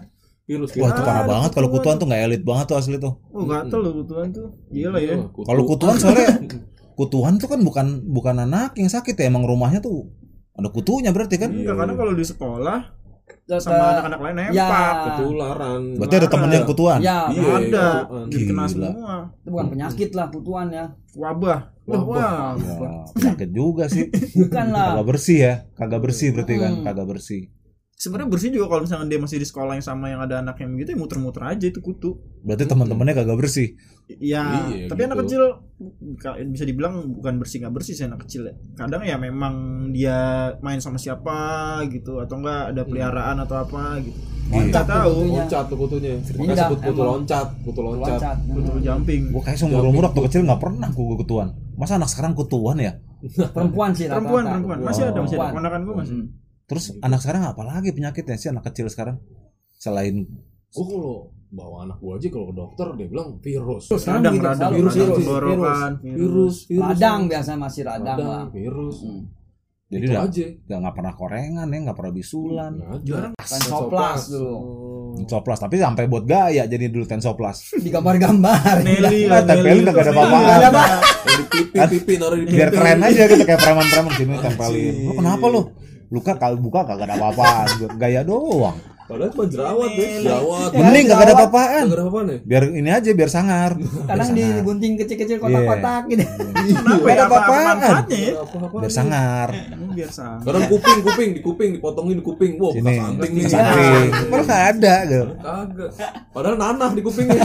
[0.46, 0.70] Virus.
[0.72, 1.96] Wah, itu parah Ah, banget kalau kutuan.
[1.96, 3.18] tuh nggak elit banget tuh asli tuh.
[3.28, 4.46] Oh, gatel lu kutuan tuh.
[4.68, 5.18] Gila ya.
[5.26, 6.38] Kalau kutuan soalnya
[6.98, 10.06] kutuan tuh kan bukan bukan anak yang sakit ya, emang rumahnya tuh
[10.52, 11.50] ada kutunya berarti kan?
[11.50, 11.66] Iya.
[11.66, 12.78] Enggak, karena kalau di sekolah
[13.26, 14.54] ke- sama anak-anak lain nembak.
[14.54, 14.70] Ya.
[15.04, 16.98] ketularan Berarti ada temennya yang kutuan.
[17.00, 17.86] ya Iya, ada.
[18.00, 18.26] kutuan.
[18.28, 18.94] Jadi kena semua.
[19.36, 21.58] itu bukan penyakit lah kutuan ya Wabah.
[21.86, 22.54] Wah, wah.
[22.56, 22.74] Ya,
[23.12, 24.10] penyakit juga sih.
[24.40, 25.54] bukan lah Kagak bersih ya.
[25.74, 26.72] Kagak bersih berarti kan.
[26.82, 27.42] Kagak bersih.
[27.96, 30.68] Sebenarnya bersih juga kalau misalnya dia masih di sekolah yang sama yang ada anak yang
[30.70, 32.20] begitu ya muter-muter aja itu kutu.
[32.44, 33.72] Berarti teman-temannya kagak bersih.
[34.06, 35.24] Ya, Iya, tapi anak gitu.
[35.24, 35.42] kecil
[36.14, 38.54] ka- bisa dibilang bukan bersih nggak bersih sih anak kecil ya.
[38.76, 39.54] Kadang ya memang
[39.90, 40.18] dia
[40.60, 41.40] main sama siapa
[41.88, 44.14] gitu atau enggak ada peliharaan atau apa gitu.
[44.46, 45.10] loncat Nggak tahu.
[45.10, 45.40] kutunya.
[45.42, 49.22] loncat tuh kutunya makanya sebut kutu loncat kutu loncat loncat Kutu jumping.
[49.26, 51.48] Gue kayak seumur umur waktu kecil nggak pernah gue ketuan.
[51.74, 52.92] Masa anak sekarang ketuan ya?
[53.50, 54.78] perempuan sih Perempuan, perempuan.
[54.84, 55.50] Masih ada, masih ada.
[55.50, 56.14] Keponakan gue masih.
[56.66, 59.22] Terus anak sekarang apa lagi penyakitnya sih anak kecil sekarang?
[59.76, 60.26] Selain
[60.66, 64.44] gue kalau bawa anak gue aja kalau ke dokter dia bilang virus Sekarang Radang, gitu,
[64.44, 69.22] radang, virus, radang, virus, tenggorokan, virus virus radang biasanya masih radang, radang lah virus Hmm.
[69.86, 72.72] jadi itu udah aja udah nggak pernah korengan ya, nggak pernah bisulan.
[72.74, 72.98] Ada.
[73.06, 73.32] Jarang.
[73.38, 74.50] Tensoplas dulu.
[74.50, 75.14] Oh.
[75.14, 77.56] Tensoplas tapi sampai buat gaya jadi dulu tensoplas.
[77.86, 80.42] digambar-gambar Nelly, Nggak, tempelin nggak ada apa-apaan.
[80.42, 80.84] Nggak ada apa.
[81.22, 82.76] Di pipi pipi naruh di Biar pipi.
[82.76, 84.94] keren aja gitu kayak preman-preman sini tempelin.
[85.06, 85.62] Lu kenapa lu?
[86.10, 88.78] Luka kalau buka kagak ada apa-apaan, gaya doang.
[89.06, 91.84] Padahal cuma jerawat ya jerawat Mending kagak ada apa-apaan.
[91.86, 93.70] Ada apa-apaan ya Biar ini aja biar sangar.
[94.04, 97.22] kadang dibunting kecil-kecil kotak-kotak gitu Kenapa ada ya?
[97.22, 97.76] Apa apa-apaan.
[98.08, 98.32] ya?
[98.76, 99.48] Biar sangar.
[99.92, 100.42] Biar sama.
[100.42, 102.82] kadang kuping kuping di kuping dipotongin di kuping wow Sini.
[102.82, 104.06] bekas anting nih Samping.
[104.26, 105.24] Padahal nggak ada gitu.
[105.38, 105.90] kagak
[106.28, 107.44] padahal nanah di kupingnya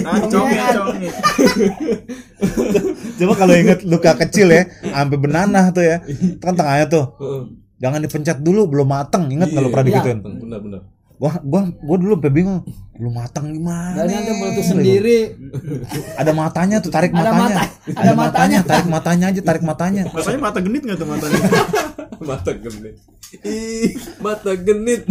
[0.00, 1.12] Nancong ya, cong ya.
[3.16, 5.96] Coba kalau inget luka kecil ya, sampai benanah tuh ya.
[6.38, 7.04] Kan tengahnya tuh.
[7.80, 9.24] Jangan dipencet dulu, belum mateng.
[9.26, 9.92] Ingat nggak lu pernah Iya.
[9.96, 10.18] digituin?
[10.38, 10.80] benar benar
[11.16, 12.60] Gua, gua, gua dulu sampai bingung.
[12.94, 13.92] Belum mateng gimana?
[13.94, 15.18] dan nanti meletus sendiri
[16.14, 17.40] Ada matanya tuh, tarik Ada matanya.
[17.58, 18.58] mata- ada matanya.
[18.62, 20.02] tarik matanya aja, tarik matanya.
[20.06, 21.40] Rasanya mata genit nggak tuh matanya?
[22.22, 22.96] mata genit
[23.40, 25.08] ih mata genit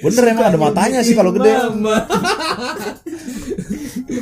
[0.00, 1.52] Bener emang ada matanya sih kalau gede.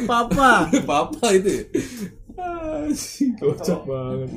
[0.05, 0.67] Papa.
[0.85, 1.63] Papa itu ya?
[2.35, 2.87] Ah,
[3.37, 4.31] kocak banget.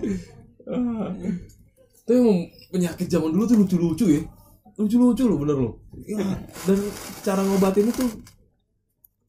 [2.01, 4.21] Tapi emang penyakit zaman dulu tuh lucu-lucu ya.
[4.73, 5.73] Lucu-lucu loh bener loh.
[6.01, 6.17] Ya,
[6.65, 6.77] dan
[7.21, 8.09] cara ngobatinnya tuh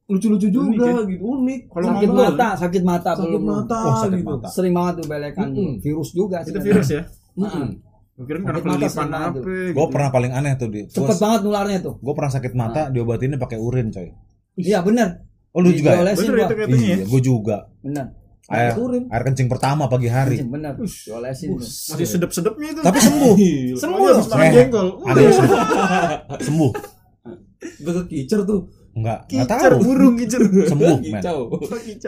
[0.05, 1.61] lucu-lucu juga gitu, unik.
[1.69, 4.29] Kalau sakit ngomong- mata sakit mata sakit belum mata Oh, sakit gitu.
[4.31, 4.49] mata.
[4.51, 5.73] sering banget tuh belekan Mm-mm.
[5.79, 7.03] virus juga sih Itu virus ya?
[7.35, 7.67] Mm-mm.
[8.13, 9.41] Gue kira karena mata kelilipan apa itu.
[9.41, 9.73] gitu.
[9.73, 10.81] Gue pernah paling aneh tuh di.
[10.87, 14.09] cepet banget nularnya tuh Gue pernah sakit mata, diobatinnya pakai urin coy.
[14.55, 16.13] iya bener Oh lu juga ya?
[16.13, 16.97] Bener itu katanya ya?
[16.99, 17.57] Iya, gue juga.
[17.81, 18.07] bener
[18.51, 18.75] Air,
[19.07, 20.43] air kencing pertama pagi hari.
[20.43, 22.81] bener diolesin tuh Masih sedep-sedepnya itu.
[22.83, 23.35] Tapi sembuh.
[23.81, 24.87] sembuh Oh, loh Eh, jengkol.
[25.09, 25.59] Aneh sembuh.
[26.51, 26.71] sembuh.
[27.87, 28.61] Udah kekicer tuh.
[28.93, 29.81] Enggak, enggak Kicer, tahu.
[29.87, 30.43] burung kicer.
[30.69, 31.23] Sembuh, men.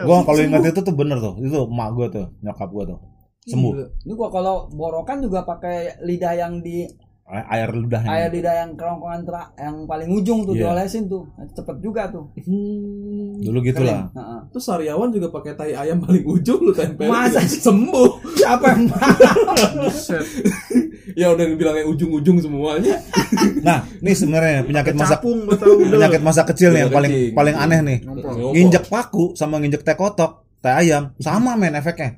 [0.05, 1.33] Gua kalau ingat itu tuh bener tuh.
[1.39, 2.99] Itu emak gua tuh, nyokap gua tuh.
[3.47, 3.71] Sembuh.
[4.05, 6.85] Ini gua kalau borokan juga pakai lidah yang di
[7.25, 8.05] Air ludahnya.
[8.07, 10.69] air lidah yang kerongkongan tera- yang paling ujung tuh Iya.
[10.69, 13.41] diolesin tuh cepet juga tuh Hmm.
[13.41, 14.05] Dulu gitu lah.
[14.07, 14.39] Heeh.
[14.47, 17.09] Terus sariawan juga pakai tai ayam paling ujung lu tempel.
[17.09, 18.21] Masa sembuh.
[18.35, 18.93] siapa yang.
[21.15, 23.01] Ya udah dibilangnya ujung-ujung semuanya.
[23.61, 25.49] Nah, ini sebenarnya penyakit masa Capung
[25.81, 27.99] penyakit masa kecil nih yang paling paling aneh nih.
[28.53, 32.17] Nginjek paku sama nginjek teh kotok, teh ayam, sama men efeknya.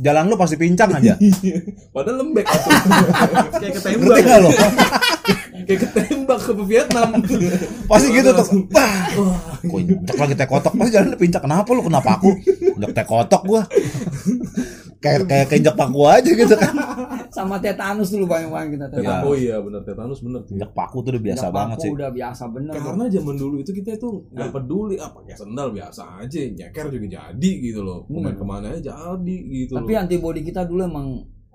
[0.00, 1.20] Jalan lu pasti pincang aja.
[1.94, 2.48] Padahal lembek
[3.60, 4.24] Kayak Ngerti ketembak.
[4.24, 4.50] gak lo?
[5.64, 7.08] kayak ketembak ke Vietnam.
[7.84, 8.46] Pasti gitu tuh.
[8.72, 9.12] Bah.
[9.64, 11.42] Gua injek lagi teh kotok, pasti jalan pincang.
[11.44, 12.30] Kenapa lu kena paku?
[12.80, 13.62] Injek teh kotok gua.
[15.04, 16.72] Kayak kayak keinjek paku aja gitu kan.
[17.34, 19.16] Sama tetanus dulu banyak-banyak kita Iya.
[19.20, 20.54] Oh iya benar tetanus bener tuh.
[20.54, 21.90] Injek paku tuh udah biasa Udah banget paku sih.
[21.92, 22.72] udah biasa bener.
[22.72, 27.06] Karena zaman dulu itu kita tuh nggak peduli ah pakai sendal biasa aja, nyeker juga
[27.12, 28.06] jadi gitu loh.
[28.06, 30.00] Mau main ke mana aja jadi gitu tapi loh.
[30.00, 31.08] antibody kita dulu emang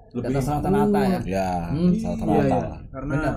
[0.09, 2.57] Lebih rata-rata ya Ya, Hmm, Iya, rata-rata iya.
[2.65, 2.79] lah.
[2.89, 3.33] Karena Bener.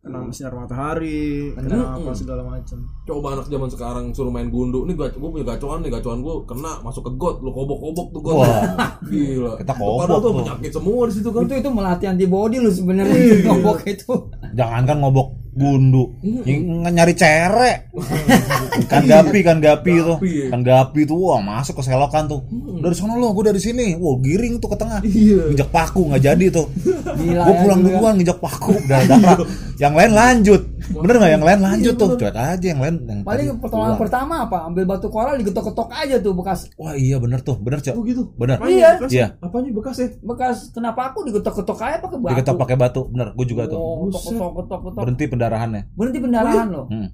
[0.00, 2.88] Kena sinar matahari, kena apa segala macam.
[3.04, 6.80] Coba anak zaman sekarang suruh main gundu, nih gue punya gacoan nih, gacoan gue kena
[6.80, 8.36] masuk ke got, lu kobok-kobok tuh got.
[8.40, 8.96] Wah.
[9.12, 9.60] Gila.
[9.60, 10.38] Kita Itu kobok Padahal tuh tuh.
[10.40, 11.40] penyakit semua di situ kan.
[11.44, 14.12] itu itu melatih antibody lu sebenarnya ngobok itu
[14.56, 17.90] Jangan kan ngobok gundu, Ng- nyari cere.
[18.90, 20.18] kan gapi, kan gapi tuh.
[20.22, 20.46] Gapi, ya.
[20.54, 22.40] Kan gapi tuh, wah masuk ke selokan tuh.
[22.80, 23.98] Dari sana lo, gue dari sini.
[23.98, 25.02] Wah giring tuh ke tengah.
[25.02, 25.50] Iya.
[25.50, 26.66] Nginjek paku nggak jadi tuh.
[27.20, 29.42] Gue ya pulang dulu duluan nginjek paku darah.
[29.82, 30.62] yang lain lanjut.
[30.92, 31.30] Bener nggak?
[31.30, 32.08] Yang lain lanjut tuh.
[32.14, 32.94] Cuek aja yang lain.
[33.02, 37.40] Yang paling pertolongan pertama apa ambil batu koral digetok-getok aja tuh bekas Wah iya bener
[37.40, 37.94] tuh, bener cok.
[37.94, 38.22] Oh gitu.
[38.34, 38.58] Bener.
[38.60, 38.98] Iya.
[39.06, 39.26] Iya.
[39.38, 40.08] Apanya bekas ya?
[40.20, 43.28] bekas kenapa aku digetok-getok aja pakai batu Diketok pakai batu, bener.
[43.32, 43.78] Gue juga tuh.
[43.78, 45.82] oh, ketok-ketok ketok-ketok Berhenti pendarahannya.
[45.92, 47.08] berhenti pendarahan loh Hmm.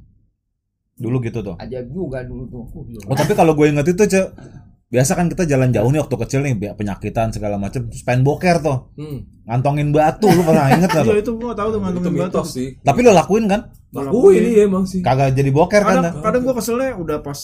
[0.96, 1.56] Dulu gitu tuh.
[1.56, 2.64] ajaib juga dulu tuh
[3.04, 4.28] Oh tapi kalau gue inget itu cok
[4.96, 8.56] biasa kan kita jalan jauh nih waktu kecil nih penyakitan segala macam terus pengen boker
[8.58, 9.28] tuh Hmm.
[9.44, 12.28] ngantongin batu lu pernah inget gak Iya tuh itu gua tahu tuh Itu ngantongin batu.
[12.32, 12.68] mitos sih.
[12.80, 13.60] tapi lo lakuin kan
[13.92, 15.00] Lakuin iya emang sih.
[15.00, 17.38] kagak jadi boker kan Kadang kadang gua keselnya udah pas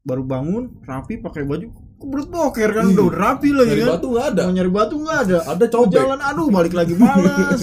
[0.00, 1.68] baru bangun rapi pakai baju
[2.04, 3.88] kebelet boker kan udah udah rapi lah ya kan.
[3.90, 4.42] batu nggak ada.
[4.44, 5.38] Mau nyari batu nggak ada.
[5.48, 5.96] Ada cobek.
[5.96, 7.60] Jalan aduh balik lagi malas.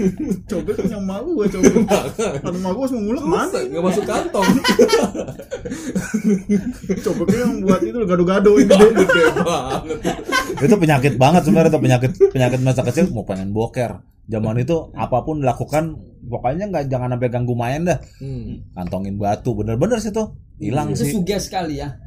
[0.50, 1.74] cobek punya emak gua cobek.
[2.42, 3.58] Kan emak gua semua ngulek mana?
[3.60, 4.48] Nggak masuk kantong.
[7.02, 8.88] Cobeknya yang buat itu gado-gado yang gede.
[8.94, 9.96] Gede banget.
[10.62, 15.18] itu penyakit banget sebenarnya itu penyakit penyakit masa kecil mau pengen boker zaman itu apa
[15.22, 18.62] pun dilakukan pokoknya nggak jangan sampai ganggu main dah Hmm.
[18.72, 21.98] kantongin batu bener-bener sih tuh hilang Itu sih suges kali ya.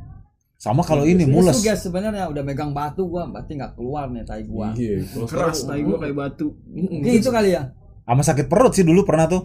[0.56, 4.24] Sama kalau ini Itu mules suges sebenarnya udah megang batu gua berarti nggak keluar nih
[4.24, 4.72] tai gua.
[4.72, 5.04] Iya.
[5.26, 6.56] Keras tai gua kayak batu.
[6.66, 7.02] Mm-mm.
[7.02, 7.70] Ini itu kali ya.
[8.02, 9.44] sama sakit perut sih dulu pernah tuh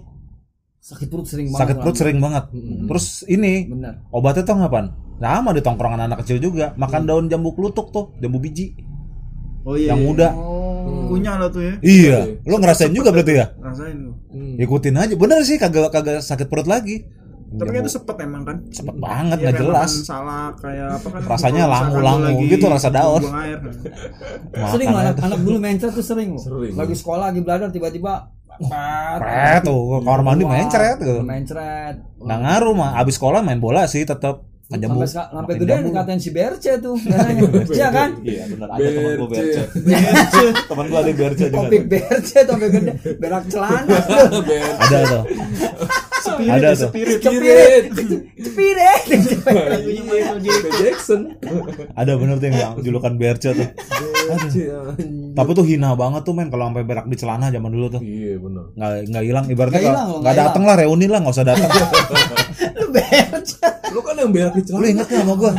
[0.79, 1.61] Sakit perut sering banget.
[1.61, 2.45] sakit perut sering banget
[2.87, 4.01] terus ini Bener.
[4.09, 8.37] obatnya tuh ngapain sama di tongkrongan anak kecil juga makan daun jambu klutuk tuh jambu
[8.37, 8.77] biji
[9.63, 9.93] Oh iya.
[9.93, 10.07] yang iya.
[10.07, 11.05] muda Oh.
[11.07, 11.75] Kunyah lah tuh ya.
[11.81, 14.17] iya lo ngerasain juga berarti ya Rasain gua.
[14.29, 14.57] Hmm.
[14.57, 17.05] ikutin aja bener sih kagak kagak sakit perut lagi
[17.51, 18.57] Tapi kan itu sepet emang kan.
[18.71, 21.21] cepet banget Iya, nggak kayak jelas salak kayak apa kan.
[21.27, 23.23] Rasanya langu-langu gitu, rasa daun.
[23.27, 23.59] air.
[24.71, 25.11] Sering loh aja.
[25.11, 26.43] anak, anak dulu mencret tuh sering loh.
[26.43, 26.75] Sering.
[26.79, 31.97] Lagi sekolah lagi belajar tiba-tiba pret, Pret tuh ke kamar mandi mencret gitu Mencret.
[32.21, 36.31] nggak ngaruh mah abis sekolah main bola sih tetap Sampai jambu sampai gede dikatain si
[36.31, 36.95] Berce tuh.
[37.03, 37.43] katanya.
[37.75, 38.11] Iya kan?
[38.23, 39.63] iya bener ada temen gue Berce.
[39.83, 43.99] berce temen gue ada berce juga Kopi Berce sampai gede berak celana.
[44.87, 45.23] Ada tuh
[46.21, 46.89] Spirit, Ada ya, tuh.
[46.89, 47.19] spirit.
[47.19, 47.85] Cepirit.
[48.37, 49.03] Cepirit.
[49.47, 50.39] Lagunya Michael
[50.77, 51.21] Jackson.
[51.93, 53.69] Ada bener tuh yang julukan berce tuh
[55.31, 58.39] tapi tuh hina banget tuh men kalau sampai berak di celana zaman dulu tuh Iya
[58.39, 58.65] benar.
[58.73, 61.71] nggak nggak hilang ibaratnya Nggak nggak dateng lah reuni lah nggak usah datang
[62.77, 63.59] Lu Berce.
[63.91, 64.87] Lu kan yang berak di lu celana.
[64.89, 65.51] inget nggak sama gue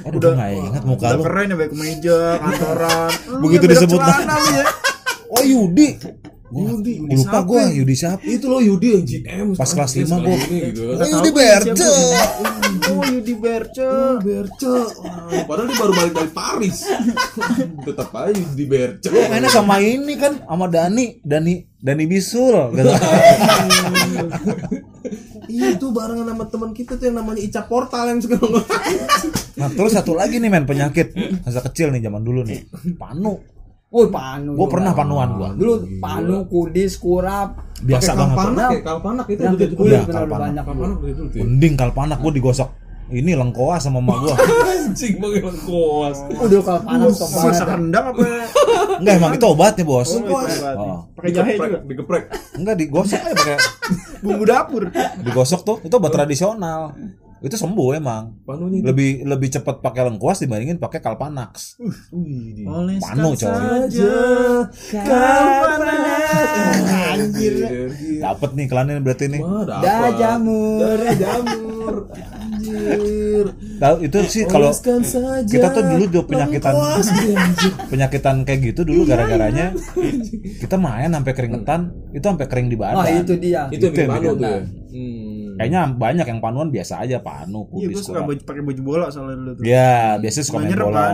[0.00, 3.10] aduh gue nggak inget muka Udah lu keren ya baik meja, kantoran.
[3.28, 4.64] Lu Begitu disebut celana lu ya.
[5.28, 5.88] oh Yudi
[6.50, 7.62] Gua- Yudi, gua lupa gue?
[7.78, 9.46] Yudi siapa Itu loh Yudi yang GM.
[9.54, 10.82] Pas sekarang kelas lima ini gitu.
[10.90, 11.90] Oh, Yudi Berce.
[12.90, 13.88] Oh Yudi Berce.
[14.18, 14.74] Berce.
[14.98, 16.76] Wah, Padahal dia baru balik dari Paris.
[17.86, 19.06] Tetap aja Yudi Berce.
[19.08, 22.90] Lu mainnya sama ini kan sama Dani, Dani Dani Bisul gitu.
[25.50, 28.62] Iya itu barengan sama teman kita tuh yang namanya Ica Portal yang sekarang.
[29.58, 31.10] Nah, terus satu lagi nih men penyakit
[31.42, 32.70] masa kecil nih zaman dulu nih.
[32.94, 33.42] Panu.
[33.90, 34.54] Oh, panu.
[34.54, 35.50] Gua pernah panuan gua.
[35.50, 37.58] Dulu panu, kudis, kurap.
[37.80, 38.36] Biasa banget.
[38.36, 40.40] Kalpanak ya, kalpanak itu Yang udah kulit Iya, benar kalpanak.
[40.40, 40.64] banyak.
[40.64, 41.22] Kalpanak udah itu.
[41.36, 42.70] Mending kalpanak gua digosok
[43.10, 44.34] ini lengkoas sama emak gua.
[44.70, 46.16] Anjing banget koas.
[46.22, 47.50] Dulu kalau panas top banget.
[47.50, 48.22] Masak rendang apa?
[49.02, 50.10] Enggak emang itu obatnya, Bos.
[50.14, 50.22] Oh,
[50.70, 50.98] Oh.
[51.18, 51.78] Pakai jahe juga.
[51.82, 52.24] Digeprek.
[52.54, 53.56] Enggak digosok aja pakai
[54.22, 54.82] Bumbu dapur.
[55.20, 55.76] digosok tuh.
[55.82, 56.94] Itu obat tradisional.
[57.40, 58.44] Itu sembuh emang.
[58.44, 58.86] Panunya itu.
[58.92, 61.80] Lebih lebih cepat pakai lengkuas dibandingin pakai kalpanax.
[62.68, 63.48] Oleskan Panu, coy.
[63.48, 64.12] saja
[64.92, 66.76] kapanan.
[67.16, 67.54] Anjir.
[68.20, 69.40] Dapat nih kalian berarti nih.
[69.40, 70.78] Dah jamur.
[70.84, 71.94] Darah jamur.
[72.12, 73.44] Anjir.
[73.80, 77.08] Tahu itu sih kalau saja kita tuh dulu tuh penyakitan lengkuas.
[77.88, 79.72] Penyakitan kayak gitu dulu gara-garanya
[80.60, 83.00] kita main sampai keringetan itu sampai kering di badan.
[83.00, 83.64] Oh, itu dia.
[83.72, 84.60] Itu yang Itu yang bikin panu tuh.
[85.60, 89.36] Kayaknya banyak yang panuan biasa aja panu Iya, gue suka baju pakai baju bola soalnya
[89.36, 89.62] dulu tuh.
[89.68, 90.96] Ya, biasanya suka main bola.
[90.96, 91.12] kan?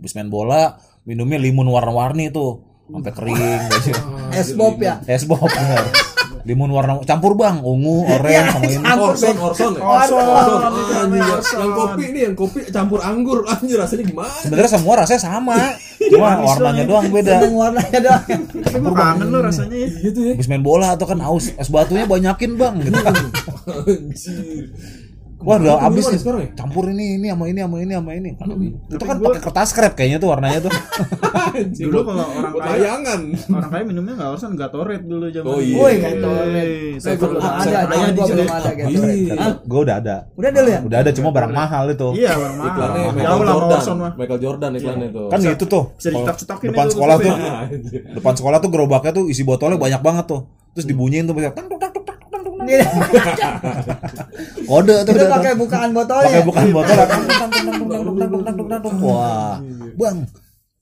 [0.00, 0.62] Habis main bola,
[1.04, 2.64] minumnya limun warna-warni tuh.
[2.88, 3.36] Sampai kering.
[4.40, 5.04] Es Bob ya.
[5.04, 5.52] Es bob.
[6.46, 8.78] Limun warna campur bang, ungu, oranye sama ini.
[8.78, 9.82] Orson, Orson ya?
[9.82, 10.14] Orson.
[10.22, 10.60] Orson.
[10.94, 11.26] Anjir,
[11.58, 13.42] yang- kopi ini yang kopi campur anggur.
[13.44, 14.30] Anjir rasanya gimana?
[14.30, 15.58] Sebenarnya semua rasanya sama,
[15.98, 17.50] cuma warnanya doang beda.
[17.50, 18.24] Warnanya doang.
[18.62, 19.88] Tapi gue kangen lo rasanya ya.
[20.06, 20.32] Tuh ya.
[20.38, 23.14] Habis main bola atau kan aus, es batunya banyakin bang, gitu kan.
[23.66, 24.64] Anjir.
[25.36, 26.18] Wah udah Itu habis nih.
[26.18, 26.50] sekarang ya?
[26.56, 28.30] Campur ini ini sama ini sama ini sama ini.
[28.40, 28.48] Kan
[28.88, 30.72] itu kan gua- pakai kertas krep kayaknya tuh warnanya tuh.
[31.76, 33.20] Dulu kalau orang kaya- layangan.
[33.52, 35.48] Orang kaya minumnya nggak Orson Gatorade dulu zaman.
[35.52, 35.76] Oh, iya.
[35.76, 36.56] Woi, Gatorade.
[36.56, 38.88] Hey, Saya belum ada, ada gua belum ada gitu.
[38.96, 39.34] Iya.
[39.36, 39.52] Hah?
[39.60, 40.16] Gue udah ada.
[40.32, 40.80] Udah dulu ya?
[40.80, 42.08] Udah ada cuma barang mahal itu.
[42.16, 42.68] Iya, bang mahal.
[42.72, 43.02] Iklannya.
[43.12, 43.82] Michael Jordan.
[44.16, 45.26] Michael Jordan iklannya tuh.
[45.28, 45.84] Kan itu tuh.
[45.96, 47.34] bisa dicetak-cetakin Depan sekolah tuh.
[48.18, 50.40] Depan sekolah tuh gerobaknya tuh isi botolnya banyak banget tuh.
[50.72, 52.05] Terus dibunyiin tuh tang tuk
[54.68, 56.42] Kode tuh Itu udah pakai bukaan pakai
[56.74, 56.96] botol
[58.46, 58.92] tak tuk tak tuk.
[59.00, 59.56] Wah.
[59.96, 60.18] Bang.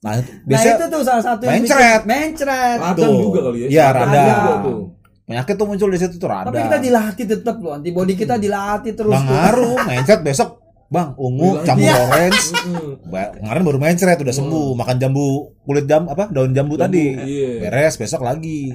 [0.05, 2.01] Nah, itu Nah itu tuh salah satu yang mencret.
[2.05, 2.77] Mencret.
[2.77, 3.67] Radang juga kali ya.
[3.69, 4.79] Iya, Radang radang.
[5.25, 6.53] penyakit tuh muncul di situ tuh rada.
[6.53, 9.09] Tapi kita dilatih tetap loh, antibody kita dilatih terus.
[9.09, 9.33] Bang tuh.
[9.33, 11.97] ngaruh, mencret besok Bang, ungu, campur Iya.
[11.97, 12.53] orange.
[13.41, 15.27] Kemarin baru mencret udah sembuh, makan jambu
[15.65, 17.17] kulit jam apa daun jambu, tadi.
[17.17, 17.65] iya.
[17.65, 18.69] Beres besok lagi.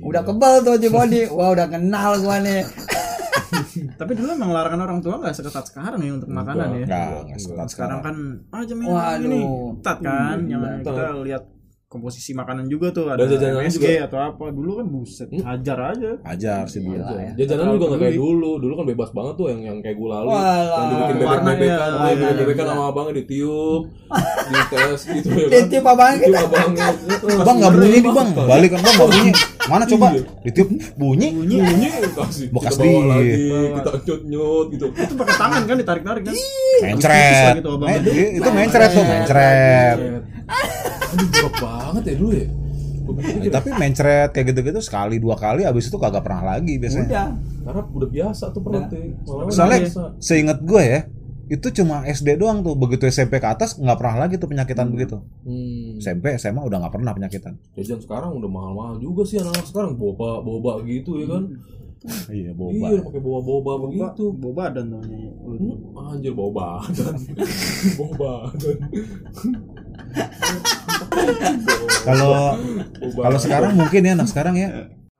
[0.00, 1.24] Udah kebal tuh antibody.
[1.26, 2.60] Wah udah kenal gua nih.
[4.00, 6.84] Tapi dulu emang larangan orang tua nggak seketat sekarang ya untuk makanan ya.
[6.84, 8.16] Enggak, enggak seketat Sekarang kan
[8.52, 9.40] ah jam ini
[9.80, 11.42] ketat kan yang kita lihat
[11.96, 14.04] komposisi makanan juga tuh ada Dan jajanan MSG juga.
[14.06, 14.44] atau apa.
[14.52, 16.10] Dulu kan buset hajar aja.
[16.22, 17.32] ajar sih dulu ya.
[17.34, 18.50] Jajanan juga nggak kayak dulu.
[18.60, 20.30] Dulu kan bebas banget tuh yang yang kayak gula Walah.
[20.30, 22.72] yang dibikin ya, oh, iya, bebek-bebekan iya.
[22.72, 23.82] sama abangnya ditiup,
[24.46, 25.52] dites gitu ya kan.
[25.56, 26.26] Titip abangnya.
[26.26, 26.88] Ditiup abangnya.
[27.36, 29.32] bang nggak bunyi nih bang balik kan bang nggak bunyi
[29.66, 30.06] mana coba
[30.46, 33.32] ditiup bunyi bunyi bunyi kasih Bekas di- lagi
[33.74, 36.34] kita nyut nyut gitu Itu pakai tangan kan ditarik-tarik kan.
[36.86, 37.70] mencret gitu,
[38.36, 39.96] itu mencret tuh mencret
[41.14, 42.48] aduh jorok banget ya dulu ya.
[43.06, 47.06] Nah, tapi mencret kayak gitu-gitu sekali dua kali abis itu kagak pernah lagi biasanya.
[47.06, 47.28] Udah.
[47.66, 50.02] karena udah biasa tuh berarti Malah soalnya biasa.
[50.22, 51.00] seingat gue ya
[51.46, 52.74] itu cuma SD doang tuh.
[52.74, 55.22] Begitu SMP ke atas nggak pernah lagi tuh penyakitan begitu.
[55.46, 56.02] Hmm.
[56.02, 57.54] SMP SMA udah nggak pernah penyakitan.
[57.78, 59.94] Jajan sekarang udah mahal-mahal juga sih anak-anak sekarang.
[59.94, 61.46] Boba boba gitu ya kan?
[62.26, 62.86] Iya iya boba.
[62.90, 64.24] Udah pakai boba boba begitu.
[64.34, 65.02] Boba dan tuh.
[65.06, 67.14] Hmm, anjir bawa badan
[67.94, 68.78] bawa badan
[72.04, 72.56] kalau
[73.14, 74.68] kalau sekarang mungkin ya anak sekarang ya.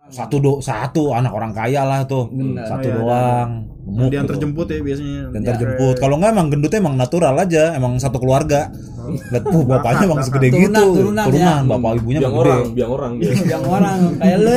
[0.06, 2.30] Satu do satu anak orang kaya lah tuh.
[2.30, 2.62] Bener.
[2.62, 3.50] satu Iya, doang.
[3.86, 4.30] Gemuk Dia gitu.
[4.34, 5.20] terjemput ya biasanya.
[5.34, 5.94] dan terjemput.
[5.98, 8.70] Kalau nggak emang gendutnya emang natural aja emang satu keluarga
[9.08, 10.84] lihat tuh bapaknya emang segede Turunan, gitu.
[10.96, 11.66] Turunan, turunan ya.
[11.66, 13.30] bapak ibunya biang gede orang biang orang dia.
[13.46, 14.54] Yang orang kayak lu.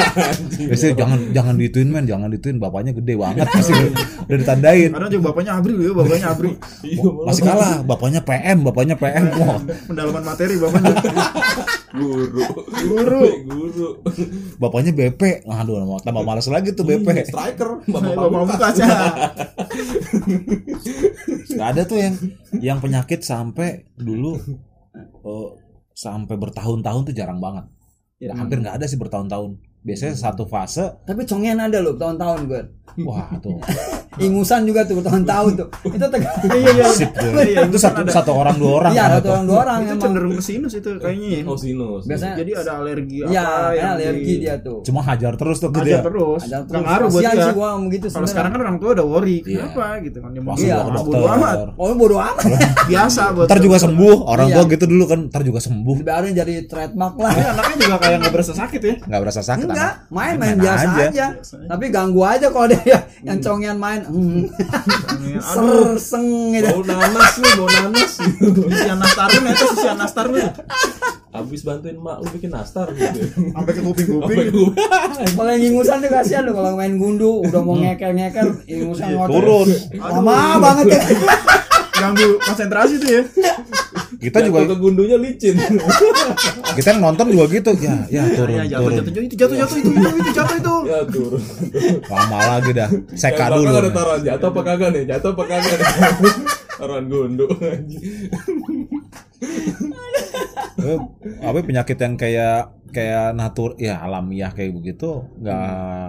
[0.70, 2.04] biasanya jangan jangan dituin men.
[2.06, 3.46] Jangan dituin bapaknya gede banget.
[3.46, 3.72] Pasti
[4.26, 4.90] udah ditandain.
[4.90, 6.50] Kadang juga bapaknya Abri ya, bapaknya Abri.
[6.82, 9.58] iya masih kalah bapaknya PM bapaknya PM wah.
[9.86, 10.94] Pendalaman materi bapaknya.
[11.96, 12.42] guru.
[12.84, 13.22] Guru.
[13.46, 13.86] guru.
[14.58, 17.80] Bapaknya BP aduh tambah males lagi tuh BP Iya, striker.
[17.88, 18.28] Bapak Bapak.
[18.28, 18.86] Pamungkas ya.
[21.26, 22.14] nggak ada tuh yang
[22.58, 24.38] yang penyakit sampai dulu
[25.26, 25.48] eh,
[25.96, 27.66] sampai bertahun-tahun tuh jarang banget.
[28.16, 29.60] Ya, hampir nggak ada sih bertahun-tahun.
[29.86, 30.98] Biasanya satu fase.
[31.06, 32.62] Tapi congean ada loh tahun-tahun gue.
[33.04, 33.60] wah tuh
[34.18, 35.68] Ingusan juga tuh tahun-tahun tuh.
[35.86, 36.32] Itu tegak.
[36.46, 36.86] Iya iya.
[36.88, 37.30] sip tuh.
[37.36, 39.30] Iya, itu satu satu orang dua orang Iya, kan satu itu.
[39.30, 41.40] orang dua orang Itu cenderung ke sinus itu kayaknya ya.
[41.44, 44.78] oh sinus Biasanya Jadi ada alergi Iya, apa yang alergi di- dia tuh.
[44.82, 46.40] cuma hajar terus tuh gitu Aja ya terus.
[46.42, 46.84] Ada Nggak terus.
[46.86, 47.46] ngaruh buat dia.
[47.52, 50.54] gua ngomong gitu Kalau sekarang kan orang tua udah worry, kenapa gitu kan dia mau
[50.54, 51.54] Iya, bawa ke bodo amat.
[51.54, 52.44] dokter Oh, bodo amat.
[52.90, 54.54] Biasa buat ntar juga sembuh orang Iya.
[54.54, 57.28] tua gitu dulu kan ntar juga sembuh Baru jadi trademark lah.
[57.28, 58.94] Tapi anaknya juga kayak nggak berasa sakit ya.
[59.02, 61.26] nggak berasa sakit Enggak, main-main biasa aja.
[61.66, 64.00] Tapi ganggu aja kalau dia ya, yang congean main.
[64.06, 64.46] Hmm.
[65.36, 66.66] Aduh, Ser seng gitu.
[66.68, 70.62] bau nanas nih bau nanas si Anastarun itu si Anastarun itu.
[71.28, 74.24] habis bantuin mak lu bikin nastar gitu Sampai ke kuping-kuping.
[74.24, 74.72] Sampai gua
[75.36, 79.36] Kalau yang ingusan tuh kasihan loh kalau main gundu udah mau ngeker-ngeker ingusan ngotot.
[79.36, 79.68] turun
[80.00, 81.00] Lama banget ya.
[81.96, 83.22] Ganggu konsentrasi tuh ya.
[84.16, 85.56] kita juga Jatuh ke gundunya licin.
[86.76, 87.70] Kita yang nonton juga gitu.
[87.80, 88.96] Ya ya turun Ya jatuh turun.
[88.96, 90.56] jatuh jatuh itu jatuh jatuh itu itu itu jatuh.
[90.56, 90.74] Itu.
[90.86, 91.42] ya turun.
[92.06, 92.88] Lama lagi dah.
[93.12, 93.76] Seka Yang dulu.
[93.76, 94.20] ada taruhan.
[94.24, 95.02] Jatuh apa kagak nih?
[95.08, 95.88] Jatuh apa kagak nih?
[96.76, 98.04] Taruhan gundu anjing.
[100.76, 100.98] Eh,
[101.40, 102.58] apa penyakit yang kayak
[102.92, 106.08] kayak natur ya alamiah kayak begitu nggak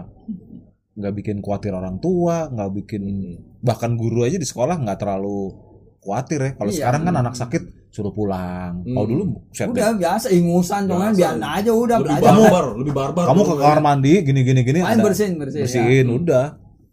[0.97, 3.03] nggak bikin khawatir orang tua nggak bikin
[3.59, 5.55] bahkan guru aja di sekolah nggak terlalu
[6.07, 6.77] khawatir ya kalau Iya.
[6.79, 9.11] sekarang kan anak sakit suruh pulang kalau Hmm.
[9.11, 11.19] dulu set Udah biasa ingusan congean Biasa.
[11.35, 12.31] biar aja udah lebih belajar.
[12.31, 15.63] barbar lebih barbar kamu ke kamar mandi gini gini gini Main bersihin bersihin.
[15.63, 16.45] bersihin udah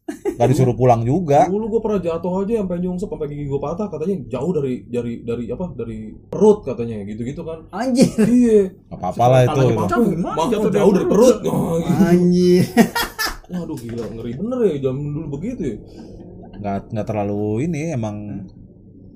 [0.05, 3.87] nggak disuruh pulang juga Dulu gue pernah jatuh aja sampai nyungsep sampai gigi gue patah
[3.87, 7.59] katanya jauh dari dari dari apa dari perut katanya gitu-gitu kan.
[7.63, 7.73] Ya.
[7.81, 8.13] Anjir.
[8.21, 8.61] Iya.
[8.91, 9.61] apa apalah itu
[10.19, 11.37] Mah jatuh jauh dari perut.
[11.43, 12.01] Oh, gitu.
[12.03, 12.65] Anjir.
[13.47, 15.77] Waduh gila ngeri bener ya jam dulu begitu ya.
[16.55, 18.17] nggak nggak terlalu ini emang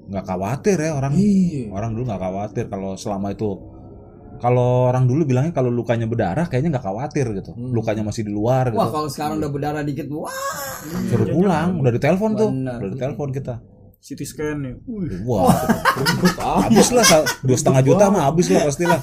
[0.08, 1.68] nggak khawatir ya orang Iya.
[1.68, 3.50] orang dulu nggak khawatir kalau selama itu
[4.38, 7.70] kalau orang dulu bilangnya kalau lukanya berdarah kayaknya nggak khawatir gitu Hmm.
[7.70, 10.30] lukanya masih di luar gitu Wah kalau sekarang udah berdarah dikit, wah.
[11.04, 12.78] suruh pulang udah ditelepon tuh Bener.
[12.78, 13.54] udah ditelepon kita
[13.98, 14.74] CT scan nih.
[14.86, 15.26] Wih.
[15.26, 15.50] wah
[16.38, 16.62] ah.
[16.64, 17.02] habis lah
[17.42, 19.00] dua setengah juta mah habis lah pastilah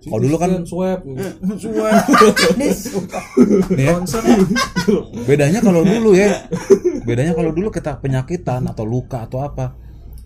[0.00, 1.04] Kalau dulu kan- swab.
[3.76, 3.94] nih ya,
[5.24, 6.46] bedanya kalau dulu ya
[7.02, 9.76] bedanya kalau dulu kita penyakitan atau luka atau apa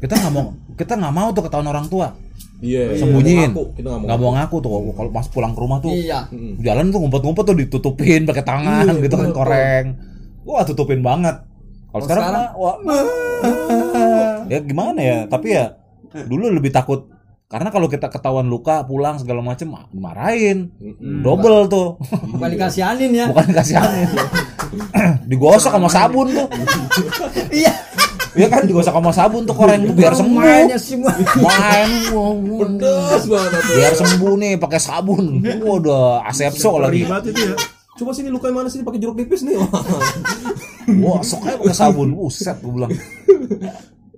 [0.05, 2.09] kita nggak mau kita nggak mau tuh ketahuan orang tua
[2.57, 2.97] Iya.
[2.97, 3.51] Sembunyiin.
[3.51, 4.31] Ngaku, Kita nggak mau.
[4.33, 6.29] ngaku tuh kalau pas pulang ke rumah tuh Iya.
[6.59, 9.85] Jalan tuh ngumpet-ngumpet tuh ditutupin pakai tangan Iya, gitu kan koreng
[10.45, 11.40] wah tutupin banget
[11.88, 12.77] kalau sekarang, sekarang, mah, wah,
[14.45, 15.73] ya gimana ya tapi ya
[16.23, 17.09] dulu lebih takut
[17.47, 21.23] karena kalau kita ketahuan luka pulang segala macem ah, dimarahin Mm-mm.
[21.23, 21.97] double tuh
[22.29, 23.27] Bukan dikasihanin ya.
[23.27, 24.09] bukan dikasih angin
[25.31, 26.49] digosok sama sabun tuh
[27.50, 27.73] Iya.
[28.35, 31.15] Ya kan digosok sama sabun tuh koreng tuh biar sembuh Mainnya semua.
[31.39, 31.91] main
[32.59, 37.57] Pedes banget biar sembuh nih pakai sabun Wah, udah asepso lagi ribet itu ya.
[37.95, 39.55] Coba sini luka yang mana sini pakai jeruk nipis nih.
[39.55, 39.71] Wah.
[40.99, 42.11] Wah, sok aja pakai sabun.
[42.19, 42.91] Buset, gue bilang.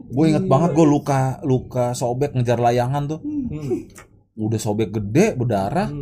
[0.08, 3.20] Gue inget banget gue luka luka sobek ngejar layangan tuh.
[3.20, 3.84] Hmm.
[4.32, 5.92] Udah sobek gede, berdarah.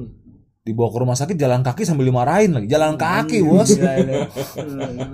[0.65, 0.73] Hmm.
[0.73, 2.65] Dibawa ke rumah sakit jalan kaki sambil dimarahin lagi.
[2.67, 3.69] Jalan kaki, bos.
[3.69, 4.17] Gila, gila.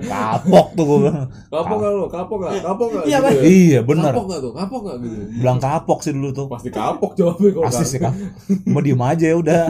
[0.07, 1.27] Kapok tuh gue bilang.
[1.51, 2.05] Kapok nggak lo?
[2.07, 2.53] Kapok nggak?
[2.63, 3.05] Kapok nggak?
[3.05, 3.43] Iya, Gitu ya?
[3.43, 4.13] Iya, bener.
[4.15, 4.53] Kapok nggak tuh?
[4.55, 5.17] Kapok nggak gitu?
[5.43, 6.47] Bilang kapok sih dulu tuh.
[6.47, 8.15] Pasti kapok jawabnya kalau Pasti sih kan.
[8.65, 9.65] Mau diem aja ya udah.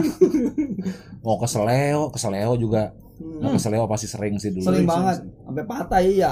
[1.25, 2.93] Mau ke seleo, ke seleo juga.
[3.17, 4.69] Mau ke seleo pasti sering sih dulu.
[4.69, 6.31] Sering banget sampai patah iya.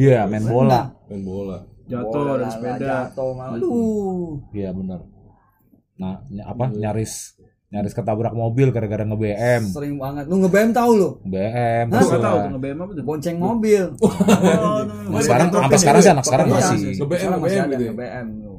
[0.00, 0.96] Iya, main bola.
[1.12, 1.60] Main bola.
[1.88, 2.88] Jatuh Bola, dari lah, sepeda.
[3.12, 3.32] Jatuh.
[3.52, 4.28] Aduh.
[4.52, 5.00] Iya, bener.
[5.96, 7.36] Nah, ny- apa nyaris
[7.68, 9.62] nyaris ketabrak mobil gara-gara nge-BM.
[9.68, 10.24] Sering banget.
[10.24, 11.08] Lu nge-BM tahu lu?
[11.22, 12.44] BM Gua tahu ya.
[12.48, 13.04] tuh nge-BM apa tuh.
[13.04, 13.84] Bonceng mobil.
[14.58, 16.76] Oh, Nah, sekarang sampai sekarang sih anak sekarang masih.
[16.78, 16.94] sih.
[16.96, 17.90] Nge-BM, nge-BM gitu ya?
[17.92, 18.52] nge-BM lu.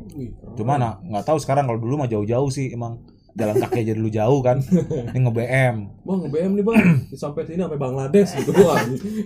[0.53, 3.01] Cuma nah, nggak tahu sekarang kalau dulu mah jauh-jauh sih emang
[3.31, 4.57] jalan kaki aja dulu jauh kan.
[5.09, 5.75] Ini nge-BM.
[6.05, 6.77] Bang, nge-BM nih bang,
[7.23, 8.77] sampai sini sampai Bangladesh gitu Wah,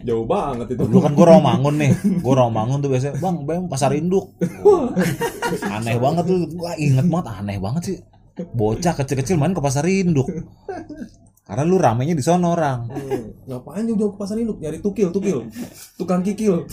[0.01, 0.83] jauh banget itu.
[0.85, 1.91] Dulu kan gue Rawamangun nih.
[2.23, 4.31] Gue Rawamangun tuh biasanya, "Bang, BM pasar induk."
[5.65, 6.39] aneh banget tuh.
[6.53, 7.97] Gua inget banget aneh banget sih.
[8.33, 10.25] Bocah kecil-kecil main ke pasar induk.
[11.43, 12.87] Karena lu ramenya di sono orang.
[12.87, 15.43] Hmm, Ngapain jauh-jauh ke pasar induk nyari tukil, tukil,
[15.93, 16.63] tukang kikil.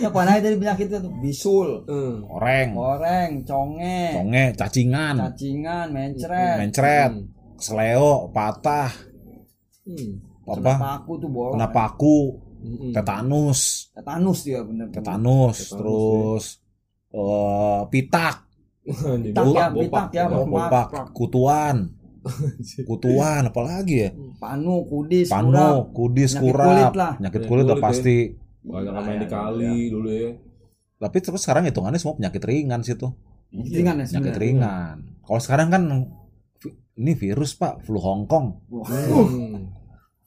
[0.00, 1.10] Ya apa namanya tadi penyakit itu?
[1.18, 2.22] Bisul, Hmm.
[2.30, 7.10] Oreng, goreng, conge, conge, cacingan, cacingan, mencret, mencret,
[7.58, 8.94] seleo, patah,
[9.84, 10.22] Hmm.
[10.46, 10.72] apa?
[10.78, 11.58] paku tuh bolong.
[11.58, 12.18] Kena paku,
[12.62, 12.92] Hmm.
[12.94, 14.88] tetanus, Tetanus dia bener.
[14.88, 16.44] tetanus, Tetanus, terus
[17.10, 18.43] eh, pitak, Anjing, Pitak
[18.84, 20.44] ya, bopak, pitak ya, bopak.
[20.44, 20.86] bopak.
[20.92, 21.76] bopak, kutuan,
[22.84, 24.10] kutuan, apalagi ya?
[24.36, 25.40] Panu, kudis, kurap.
[25.40, 27.12] Panu, kudis, Penyakit kurap, kulit lah.
[27.16, 28.16] penyakit Penyakit kulit udah kulit, pasti.
[28.64, 30.30] Banyak main di kali dulu ya.
[30.94, 33.12] Tapi terus sekarang hitungannya semua penyakit ringan sih tuh,
[33.52, 34.96] Ringan ya penyakit ringan.
[35.20, 35.82] Kalau sekarang kan
[36.94, 38.60] ini virus pak, flu Hong Kong.
[38.68, 39.68] Hmm.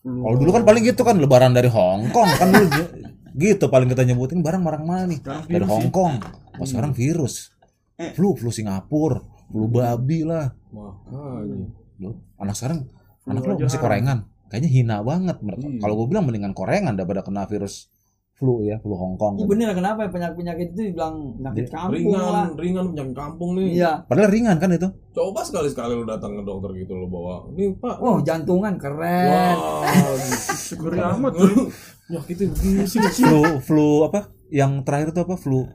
[0.07, 2.91] Kalau dulu kan paling gitu kan lebaran dari Hong Kong kan dulu gi-
[3.37, 6.21] gitu paling kita nyebutin barang-barang mana nih dari Hong Kong.
[6.55, 7.51] Oh sekarang virus.
[7.97, 9.17] Flu, flu Singapura,
[9.49, 10.53] flu babi lah.
[10.69, 11.65] Makanya.
[11.97, 12.85] Loh, anak sekarang
[13.25, 14.17] anak Flu lo aja masih korengan.
[14.47, 15.37] Kayaknya hina banget.
[15.41, 15.81] Iya.
[15.81, 17.89] Kalau gue bilang mendingan korengan daripada kena virus
[18.37, 19.41] flu ya, flu Hong Kong.
[19.41, 21.73] Iya bener kenapa ya penyakit-penyakit itu dibilang penyakit Iya.
[21.73, 22.45] kampung Ringan, lah.
[22.53, 23.67] ringan penyakit kampung nih.
[23.73, 23.91] Iya.
[24.05, 24.87] Padahal ringan kan itu.
[25.09, 27.49] Coba sekali-sekali lu datang ke dokter gitu lo bawa.
[27.49, 27.97] Nih Pak.
[27.97, 29.57] Oh, jantungan keren.
[29.57, 30.13] Wah,
[30.69, 31.73] Syukuri amat tuh.
[32.05, 33.01] penyakitnya begini sih.
[33.01, 34.29] Flu flu apa?
[34.53, 35.33] Yang terakhir itu apa?
[35.35, 35.65] Flu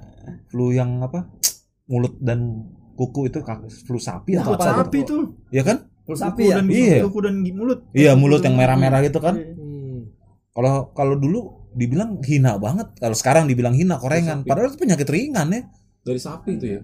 [0.47, 1.27] flu yang apa?
[1.93, 2.65] Mulut dan
[2.97, 3.45] kuku itu
[3.85, 4.81] flu sapi atau apa?
[4.81, 5.37] Sapi tuh.
[5.53, 5.77] Iya kan?
[6.09, 6.57] Terus sapi ya.
[6.59, 7.05] dan Iya.
[7.05, 7.85] kuku dan mulut.
[7.93, 9.37] Iya mulut yang merah-merah gitu kan.
[9.37, 10.09] Hmm.
[10.57, 12.97] Kalau kalau dulu dibilang hina banget.
[12.97, 14.49] Kalau sekarang dibilang hina korengan.
[14.49, 15.61] Padahal itu penyakit ringan ya.
[16.03, 16.81] Dari sapi tuh ya.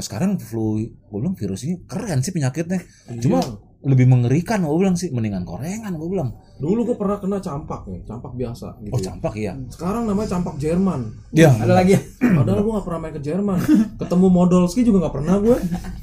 [0.00, 2.80] Sekarang flu, gue bilang virusnya keren sih penyakitnya.
[2.80, 3.20] Iya.
[3.20, 3.38] Cuma
[3.80, 5.08] lebih mengerikan gue bilang sih.
[5.08, 6.36] Mendingan korengan gue bilang.
[6.60, 8.92] Dulu gue pernah kena campak nih, campak biasa gitu.
[8.92, 9.04] Oh ya.
[9.08, 9.52] campak iya.
[9.72, 11.00] Sekarang namanya campak Jerman.
[11.32, 11.56] Iya.
[11.56, 11.96] Ada lagi.
[12.20, 13.58] Padahal gue gak pernah main ke Jerman.
[13.96, 15.56] Ketemu Modolski juga gak pernah gue.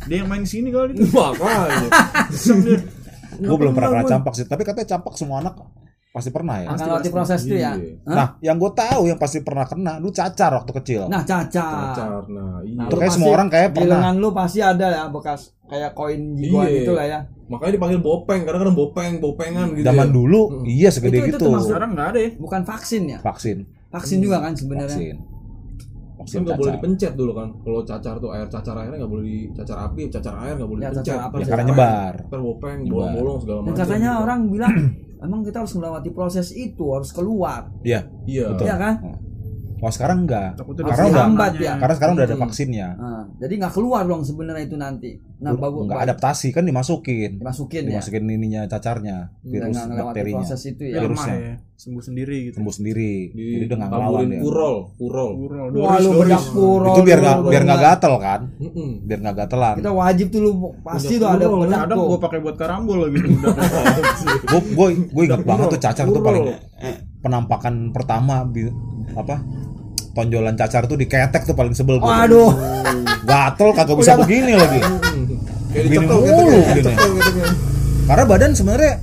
[0.09, 1.05] Dia yang main di sini kali itu.
[1.13, 1.89] Makanya.
[3.37, 4.45] Gue belum pernah kena campak sih.
[4.49, 5.61] Tapi katanya campak semua anak
[6.09, 6.67] pasti pernah ya.
[6.69, 7.73] Akan lewati proses itu ya.
[7.73, 7.93] Iya.
[8.03, 8.15] Hah?
[8.15, 11.01] Nah, yang gue tahu yang pasti pernah kena, lu cacar waktu kecil.
[11.05, 11.93] Nah, cacar.
[11.93, 12.21] Cacar.
[12.27, 12.73] Nah, iya.
[12.73, 13.97] Nah, Itu lu kayak pasti- semua orang kayak Di pernah.
[13.97, 16.79] lengan lu pasti ada ya bekas kayak koin jigoan Iya.
[16.79, 17.19] itu lah ya.
[17.47, 19.85] Makanya dipanggil bopeng, kadang-kadang bopeng, bopengan gitu.
[19.85, 20.13] Zaman ya.
[20.13, 20.63] dulu, Hmm.
[20.65, 21.45] iya segede Itu- itu gitu.
[21.45, 22.29] termasuk- Sekarang nggak ada ya.
[22.35, 23.19] Bukan vaksin ya?
[23.19, 24.89] Vaksin, Vaksin juga kan sebenarnya.
[24.89, 25.15] vaksin.
[26.17, 27.47] Vaksin nggak boleh dipencet dulu kan.
[27.57, 30.81] Kalau cacar tuh air cacar airnya nggak boleh di cacar api, cacar air nggak boleh
[30.81, 31.05] Ya, dipencet.
[31.07, 32.13] cacar apa, Ya, cacar karena nyebar.
[32.25, 33.79] Ntar bopeng, bolong-bolong segala Dan macam.
[33.79, 34.23] katanya gitu.
[34.23, 34.73] orang bilang
[35.21, 37.69] emang kita harus melewati proses itu, harus keluar.
[37.81, 38.05] Iya.
[38.25, 38.53] Iya.
[38.53, 38.65] Betul.
[38.67, 38.95] Iya kan?
[39.77, 40.49] Kalau sekarang enggak.
[40.53, 41.73] Takutnya Karena udah ya.
[41.75, 42.43] karena sekarang udah ada Hmm.
[42.43, 42.87] vaksinnya.
[42.93, 45.11] Nah, jadi nggak keluar dong sebenarnya itu nanti.
[45.37, 45.85] Nah, bagus.
[45.85, 47.31] Enggak adaptasi kan dimasukin.
[47.37, 47.89] dimasukin ya.
[47.93, 50.37] Dimasukin ininya cacarnya, virus ngelewati bakterinya.
[50.41, 50.95] proses itu ya.
[50.95, 51.35] lemah Virusnya.
[51.37, 51.55] ya.
[51.77, 52.55] Sembuh sendiri gitu.
[52.57, 53.13] Sembuh sendiri.
[53.29, 54.41] Di Jadi udah nggak ngelawan taburin dia.
[54.41, 55.31] purol, purol.
[55.37, 55.65] Kurang.
[55.77, 56.89] Wah, lu bedak puro.
[56.89, 57.85] Itu biar lu, nggak lu, biar lu, nggak lu.
[57.85, 58.41] gatel kan?
[58.99, 59.75] Biar nggak gatelan.
[59.77, 60.51] Kita wajib tuh lu
[60.81, 62.05] pasti tuh ada bedak tuh.
[62.07, 63.29] gue pakai buat karambol gitu.
[63.29, 63.53] Udah.
[64.43, 66.43] gue gue gue ingat banget tuh cacar tuh paling
[67.17, 68.73] penampakan pertama bi-
[69.13, 69.35] apa
[70.11, 72.51] tonjolan cacar tuh diketek tuh paling sebel gue Waduh.
[73.23, 74.81] gatel kagak bisa begini lagi
[75.67, 76.25] Gini gitu, mulu
[76.57, 76.81] kayak gini.
[76.81, 77.53] dicekel gitu kan.
[78.07, 78.93] karena badan sebenarnya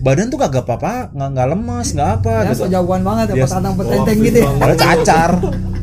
[0.00, 3.44] badan tuh kagak apa-apa nggak nggak lemas nggak apa Ya, gitu so jagoan banget ya
[3.44, 4.38] petantang petenteng fit gitu.
[4.40, 4.48] ya.
[4.54, 5.30] padahal cacar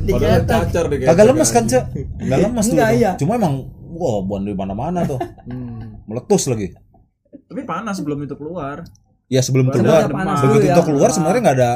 [0.02, 0.10] Padahal
[0.42, 0.50] Diketek.
[0.50, 1.84] cacar kagak lemes kan cek
[2.18, 3.12] nggak lemes tuh Enggak, iya.
[3.16, 3.54] cuma emang
[3.94, 6.02] wah buan di mana-mana tuh Hmm.
[6.04, 6.74] meletus lagi
[7.46, 8.82] Tapi panas sebelum itu keluar.
[9.28, 10.84] ya sebelum keluar udah begitu dulu itu ya.
[10.84, 11.72] keluar sebenarnya nggak ada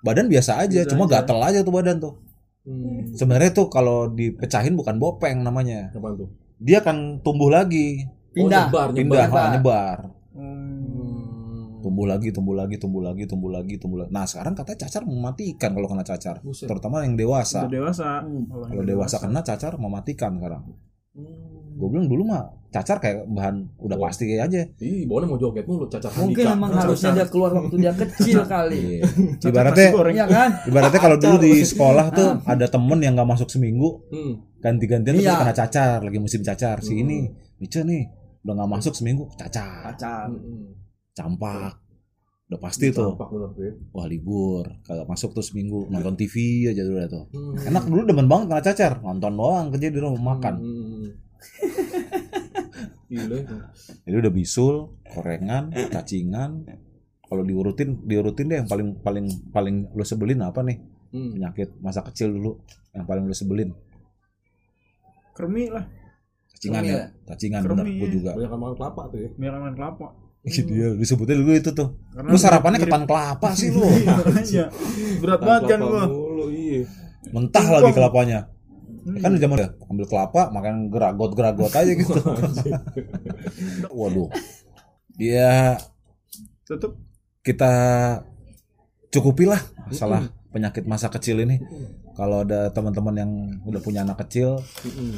[0.00, 1.20] badan biasa aja Biasa cuma aja.
[1.20, 2.14] gatel aja tuh badan tuh
[2.60, 3.08] Hmm.
[3.10, 6.28] sebenarnya tuh kalau dipecahin bukan bopeng namanya Apaan tuh?
[6.56, 8.68] dia akan tumbuh lagi Pindah.
[8.68, 9.40] Oh, nyebar, pindah nyebar.
[9.40, 9.98] ah, nyebar
[10.30, 10.44] Hmm.
[10.44, 11.80] Hmm.
[11.80, 15.70] tumbuh lagi tumbuh lagi tumbuh lagi tumbuh lagi tumbuh lagi nah sekarang katanya cacar mematikan
[15.72, 16.64] kalau kena cacar Buset.
[16.64, 18.08] terutama yang dewasa Udah dewasa.
[18.44, 20.62] kalau dewasa kena cacar mematikan sekarang
[21.10, 21.69] Hmm.
[21.80, 24.04] Gue bilang dulu mah cacar kayak bahan udah Oh.
[24.04, 26.54] pasti aja Ih, bawahnya mau joget mulu cacar Mungkin handika.
[26.54, 28.78] emang harusnya dia keluar waktu dia kecil kali.
[28.78, 29.08] Iya.
[29.42, 30.50] ibaratnya Iya kan?
[30.64, 34.32] ibaratnya kalau dulu di sekolah tuh ada temen yang nggak masuk seminggu Hmm.
[34.58, 35.34] ganti-gantian tuh Iya.
[35.36, 37.26] kena cacar lagi musim cacar si ini
[37.56, 38.06] Mice nih
[38.40, 40.28] udah nggak masuk seminggu cacar Pacar.
[40.28, 40.70] Hmm.
[41.10, 41.74] campak
[42.46, 43.72] udah pasti tuh bener tuh ya.
[43.90, 46.34] wah libur kagak masuk tuh seminggu nonton TV
[46.66, 47.54] aja dulu tuh Hmm.
[47.64, 51.06] enak dulu demen banget kena cacar nonton doang kerja di rumah makan Hmm.
[53.06, 53.38] Gila.
[54.02, 54.74] jadi udah bisul
[55.04, 56.62] korengan cacingan
[57.20, 60.78] kalau diurutin diurutin deh yang paling paling paling lo sebelin apa nih
[61.10, 61.34] Hmm.
[61.34, 62.62] penyakit masa kecil dulu
[62.92, 63.74] yang paling lo sebelin
[65.32, 65.82] Kermi lah.
[66.48, 67.06] cacingan Kremi ya ya?
[67.26, 69.28] cacingan bener gue juga Banyak makan kelapa tuh ya.
[69.32, 70.06] Biar main kelapa.
[70.46, 73.82] Ih, dia disebutnya dulu itu tuh Karena lu sarapannya mirip- ketan kelapa sih lu
[74.46, 74.66] Iya.
[75.18, 76.04] Berat banget kan gua.
[76.48, 76.80] iya.
[77.28, 78.38] mentah lagi kelapanya
[79.02, 82.12] Ya kan zaman udah ambil kelapa makan geragot geragot aja gitu.
[83.92, 84.28] Waduh.
[85.14, 85.76] Ya
[86.62, 86.96] Tutup.
[87.40, 87.72] kita
[89.08, 91.60] cukupilah masalah penyakit masa kecil ini.
[92.12, 93.30] Kalau ada teman-teman yang
[93.64, 95.16] udah punya anak kecil Hmm.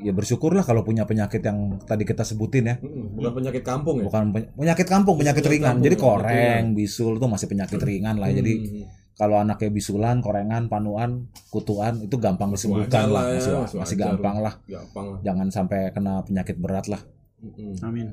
[0.00, 2.76] ya bersyukurlah kalau punya penyakit yang tadi kita sebutin ya.
[2.76, 3.12] Hmm.
[3.14, 4.04] Bukan penyakit kampung ya.
[4.04, 5.68] bukan peny- penyakit kampung penyakit Penyakit ringan.
[5.70, 8.28] kampung, jadi penyakit koreng bisul tuh masih penyakit ringan lah.
[8.28, 9.01] Jadi Hmm.
[9.14, 11.10] Kalau anaknya bisulan korengan panuan
[11.48, 15.18] kutuan itu gampang disembuhkan lah ya, masih, masih masih gampang lah Gampang lah.
[15.20, 17.02] jangan sampai kena penyakit berat lah
[17.42, 17.74] Hmm.
[17.82, 18.06] Amin.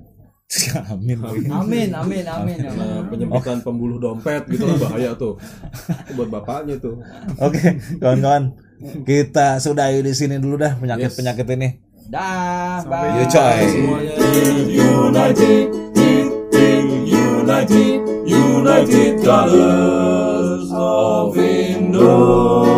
[0.90, 2.58] amin Amin, amin, amin.
[2.58, 3.06] ya Nah, Allah.
[3.06, 5.38] penyempitan pembuluh dompet gitu lah bahaya tuh.
[6.02, 6.98] Itu buat bapaknya tuh.
[7.38, 7.62] oke
[7.98, 8.58] kawan-kawan
[9.04, 11.70] kita sudahi di sini dulu dah penyakit penyakit ini
[12.10, 13.22] Dah, bye.
[13.22, 13.62] Yo coy.
[14.66, 20.19] United, United, United, United Colors
[20.80, 22.70] of Indonesia.